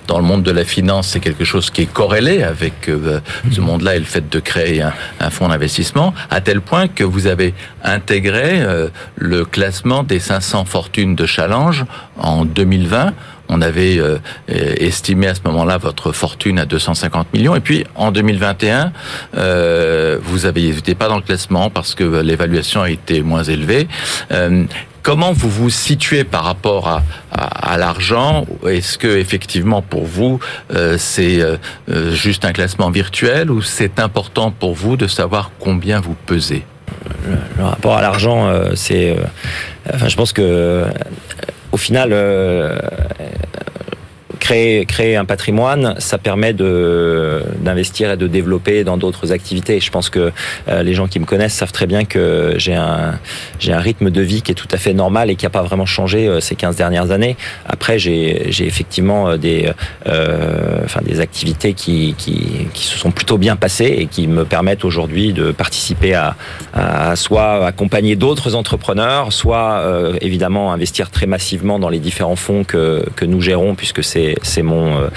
[0.06, 3.20] Dans le monde de la finance, c'est quelque chose qui est corrélé avec euh,
[3.50, 7.04] ce monde-là et le fait de créer un, un fonds d'investissement, à tel point que
[7.04, 7.54] vous avez
[7.84, 11.84] intégré euh, le classement des 500 fortunes de Challenge
[12.18, 13.12] en 2020
[13.52, 17.54] on avait euh, estimé à ce moment-là votre fortune à 250 millions.
[17.54, 18.92] Et puis en 2021,
[19.36, 23.88] euh, vous n'étiez pas dans le classement parce que l'évaluation a été moins élevée.
[24.30, 24.64] Euh,
[25.02, 28.46] comment vous vous situez par rapport à, l'argent?
[28.66, 30.38] Est-ce que effectivement pour vous
[30.74, 31.40] euh, c'est
[32.12, 36.64] juste un classement virtuel ou c'est important pour vous de savoir combien vous pesez?
[37.56, 39.16] Le, rapport à l'argent, c'est,
[39.92, 40.84] enfin, je pense que
[41.72, 42.78] au final, euh,
[44.42, 49.78] créer, créer un patrimoine, ça permet de d'investir et de développer dans d'autres activités.
[49.78, 50.32] Je pense que
[50.68, 53.20] euh, les gens qui me connaissent savent très bien que j'ai un
[53.60, 55.62] j'ai un rythme de vie qui est tout à fait normal et qui n'a pas
[55.62, 57.36] vraiment changé euh, ces 15 dernières années.
[57.66, 59.70] Après, j'ai j'ai effectivement euh, des
[60.84, 64.84] enfin des activités qui, qui qui se sont plutôt bien passées et qui me permettent
[64.84, 66.34] aujourd'hui de participer à,
[66.74, 69.84] à soit accompagner d'autres entrepreneurs, soit
[70.20, 74.62] évidemment investir très massivement dans les différents fonds que que nous gérons puisque c'est c'est
[74.62, 75.08] mon euh,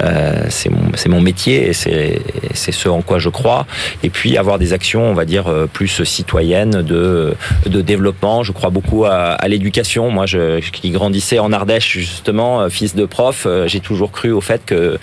[0.00, 2.20] euh, c'est mon c'est mon métier et c'est
[2.54, 3.66] c'est ce en quoi je crois.
[4.02, 7.34] Et puis avoir des actions, on va dire euh, plus citoyennes de
[7.66, 8.42] de développement.
[8.42, 10.10] Je crois beaucoup à, à l'éducation.
[10.10, 14.64] Moi, je qui grandissais en Ardèche justement, fils de prof, j'ai toujours cru au fait
[14.64, 14.98] que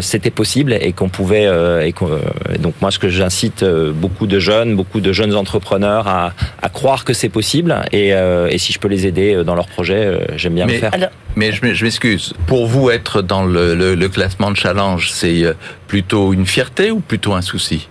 [0.00, 1.48] c'était possible et qu'on pouvait
[1.84, 6.32] et donc moi ce que j'incite beaucoup de jeunes, beaucoup de jeunes entrepreneurs à,
[6.62, 10.26] à croire que c'est possible et, et si je peux les aider dans leurs projets,
[10.36, 10.94] j'aime bien mais, le faire.
[10.94, 12.34] Alors, mais je m'excuse.
[12.46, 15.54] Pour vous, être dans le, le, classement de challenge, c'est euh,
[15.88, 17.88] plutôt une fierté ou plutôt un souci?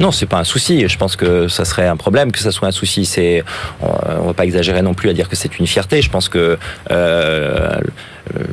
[0.00, 0.88] Non, c'est pas un souci.
[0.88, 3.04] Je pense que ça serait un problème que ça soit un souci.
[3.04, 3.44] C'est,
[3.80, 6.00] on va pas exagérer non plus à dire que c'est une fierté.
[6.00, 6.58] Je pense que
[6.90, 7.76] euh,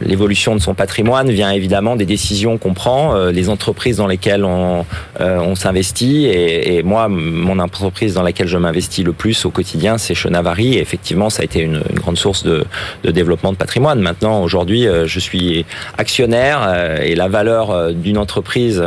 [0.01, 4.43] l'évolution de son patrimoine vient évidemment des décisions qu'on prend, euh, les entreprises dans lesquelles
[4.43, 4.85] on,
[5.21, 6.25] euh, s'investit.
[6.25, 10.75] Et, moi, mon entreprise dans laquelle je m'investis le plus au quotidien, c'est Chenavari.
[10.75, 12.65] Et effectivement, ça a été une, grande source de,
[13.03, 13.99] développement de patrimoine.
[13.99, 15.65] Maintenant, aujourd'hui, euh, je suis
[15.97, 18.81] actionnaire euh, et la valeur euh, d'une entreprise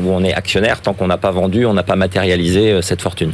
[0.00, 3.32] où on est actionnaire, tant qu'on n'a pas vendu, on n'a pas matérialisé cette fortune.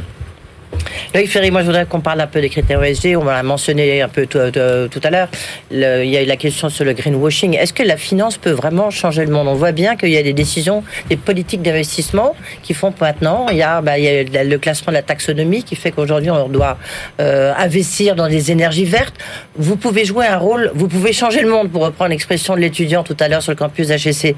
[1.13, 3.15] Loïc Ferry, moi je voudrais qu'on parle un peu des critères ESG.
[3.15, 5.29] On l'a mentionné un peu tout, tout à l'heure.
[5.71, 7.55] Il y a eu la question sur le greenwashing.
[7.55, 9.47] Est-ce que la finance peut vraiment changer le monde?
[9.47, 13.47] On voit bien qu'il y a des décisions, des politiques d'investissement qui font maintenant.
[13.49, 16.77] Il y, a, bah, le classement de la taxonomie qui fait qu'aujourd'hui on doit
[17.19, 19.15] euh, investir dans des énergies vertes.
[19.55, 23.03] Vous pouvez jouer un rôle, vous pouvez changer le monde, pour reprendre l'expression de l'étudiant
[23.03, 24.35] tout à l'heure sur le campus HEC.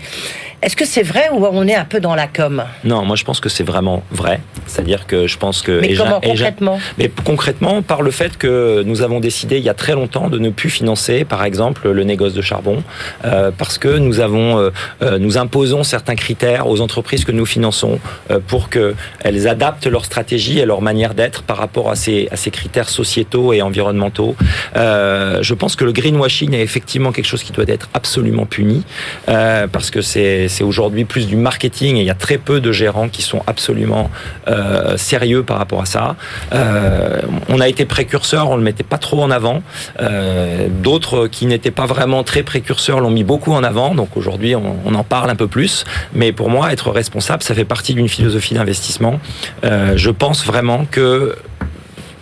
[0.61, 3.23] Est-ce que c'est vrai ou on est un peu dans la com Non, moi je
[3.23, 4.39] pense que c'est vraiment vrai.
[4.65, 5.79] C'est-à-dire que je pense que.
[5.79, 9.75] Mais comment concrètement Mais concrètement, par le fait que nous avons décidé il y a
[9.75, 12.83] très longtemps de ne plus financer, par exemple, le négoce de charbon,
[13.23, 14.69] euh, parce que nous avons, euh,
[15.03, 17.99] euh, nous imposons certains critères aux entreprises que nous finançons
[18.31, 22.27] euh, pour que elles adaptent leur stratégie et leur manière d'être par rapport à ces,
[22.31, 24.35] à ces critères sociétaux et environnementaux.
[24.75, 28.83] Je pense que le greenwashing est effectivement quelque chose qui doit être absolument puni,
[29.25, 32.71] parce que c'est c'est aujourd'hui plus du marketing et il y a très peu de
[32.71, 34.09] gérants qui sont absolument
[34.47, 36.15] euh, sérieux par rapport à ça.
[36.53, 39.61] Euh, on a été précurseur, on le mettait pas trop en avant.
[40.01, 43.95] Euh, D'autres qui n'étaient pas vraiment très précurseurs l'ont mis beaucoup en avant.
[43.95, 45.85] Donc aujourd'hui, on, en parle un peu plus.
[46.13, 49.19] Mais pour moi, être responsable, ça fait partie d'une philosophie d'investissement.
[49.63, 51.35] Je pense vraiment que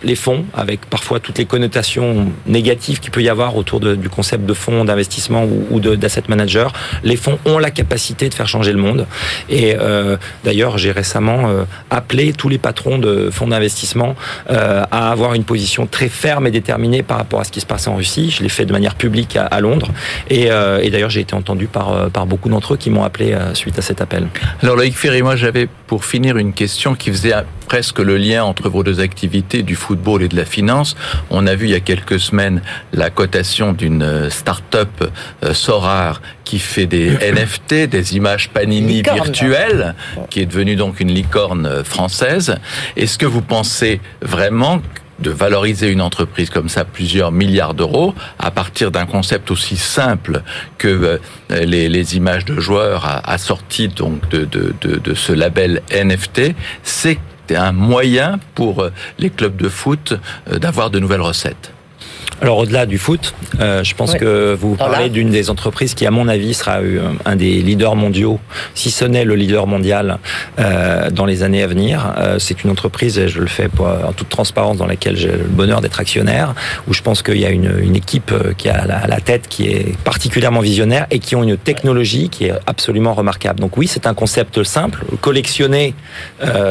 [0.06, 4.46] les fonds, avec parfois toutes les connotations négatives qu'il peut y avoir autour du concept
[4.46, 8.72] de fonds d'investissement ou, ou d'asset manager, les fonds ont la capacité de faire changer
[8.72, 9.06] le monde.
[9.48, 14.14] Et euh, d'ailleurs, j'ai récemment euh, appelé tous les patrons de fonds d'investissement
[14.50, 17.66] euh, à avoir une position très ferme et déterminée par rapport à ce qui se
[17.66, 18.30] passe en Russie.
[18.30, 19.88] Je l'ai fait de manière publique à, Londres.
[20.30, 23.82] Et, d'ailleurs, j'ai été entendu par, par beaucoup d'entre eux qui m'ont appelé suite à
[23.82, 24.28] cet appel.
[24.62, 27.32] Alors Loïc Ferry, moi j'avais pour finir une question qui faisait
[27.66, 30.94] presque le lien entre vos deux activités du football et de la finance.
[31.30, 32.60] On a vu il y a quelques semaines
[32.92, 34.88] la cotation d'une start-up
[35.42, 39.16] euh, Sorar qui fait des NFT, des images Panini licorne.
[39.16, 39.94] virtuelles,
[40.30, 42.56] qui est devenue donc une licorne française.
[42.96, 44.82] Est-ce que vous pensez vraiment
[45.18, 50.42] de valoriser une entreprise comme ça, plusieurs milliards d'euros, à partir d'un concept aussi simple
[50.76, 51.18] que euh,
[51.64, 57.18] les, les, images de joueurs assorties donc de, de, de, de ce label NFT, c'est
[57.54, 60.14] un moyen pour euh, les clubs de foot
[60.50, 61.72] euh, d'avoir de nouvelles recettes
[62.42, 66.10] Alors au-delà du foot, euh, je pense que vous parlez d'une des entreprises qui, à
[66.10, 68.38] mon avis, sera euh, un des leaders mondiaux,
[68.74, 70.18] si ce n'est le leader mondial
[70.58, 72.14] euh, dans les années à venir.
[72.18, 75.32] Euh, c'est une entreprise, et je le fais pour, en toute transparence, dans laquelle j'ai
[75.32, 76.54] le bonheur d'être actionnaire,
[76.86, 79.68] où je pense qu'il y a une, une équipe qui a la, la, tête qui
[79.68, 83.60] est particulièrement visionnaire et qui ont une technologie qui est absolument remarquable.
[83.60, 85.94] Donc oui, c'est un concept simple, collectionner,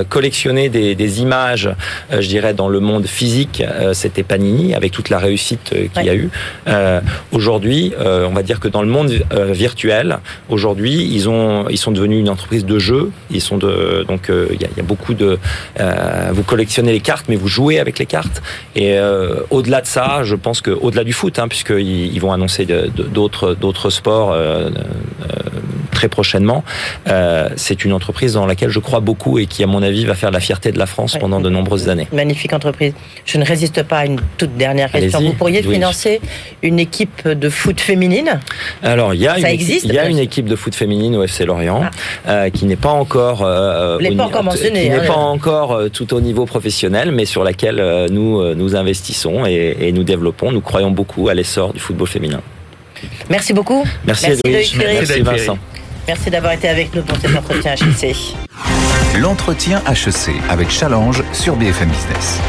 [0.09, 1.70] collectionner des, des images,
[2.11, 3.63] je dirais, dans le monde physique,
[3.93, 6.30] c'était Panini, avec toute la réussite qu'il y a eu.
[6.68, 7.01] Euh,
[7.32, 11.78] aujourd'hui, euh, on va dire que dans le monde euh, virtuel, aujourd'hui, ils ont, ils
[11.78, 13.12] sont devenus une entreprise de jeux.
[13.32, 15.39] Ils sont de, donc il y, a, y, a, beaucoup de,
[16.32, 18.41] vous collectionnez les cartes, mais vous jouez avec les cartes.
[18.76, 18.97] Et
[19.49, 23.56] au-delà de ça, je pense que au-delà du foot, hein, puisqu'ils ils vont annoncer d'autres
[23.56, 24.36] d'autres sports
[25.95, 26.64] très prochainement.
[27.08, 30.14] Euh, c'est une entreprise dans laquelle je crois beaucoup et qui, à mon avis, va
[30.14, 32.08] faire la fierté de la France pendant de nombreuses années.
[32.14, 32.93] Magnifique entreprise.
[33.26, 35.22] Je ne résiste pas à une toute dernière question.
[35.22, 35.76] Vous pourriez oui.
[35.76, 36.22] financer
[36.64, 38.39] une équipe de foot féminine
[38.82, 41.16] Alors, il y a, Ça une, existe, il y a une équipe de foot féminine
[41.16, 42.32] au FC Lorient ah.
[42.32, 44.06] euh, qui n'est pas encore, euh, au, pas
[44.56, 48.56] qui hein, n'est pas encore euh, tout au niveau professionnel, mais sur laquelle euh, nous
[48.56, 50.52] nous investissons et, et nous développons.
[50.52, 52.41] Nous croyons beaucoup à l'essor du football féminin.
[53.30, 53.86] Merci beaucoup.
[54.06, 55.58] Merci, Merci, Merci, Merci Vincent.
[56.08, 58.16] Merci d'avoir été avec nous pour cet entretien HEC.
[59.20, 62.41] L'entretien HEC avec Challenge sur BFM Business.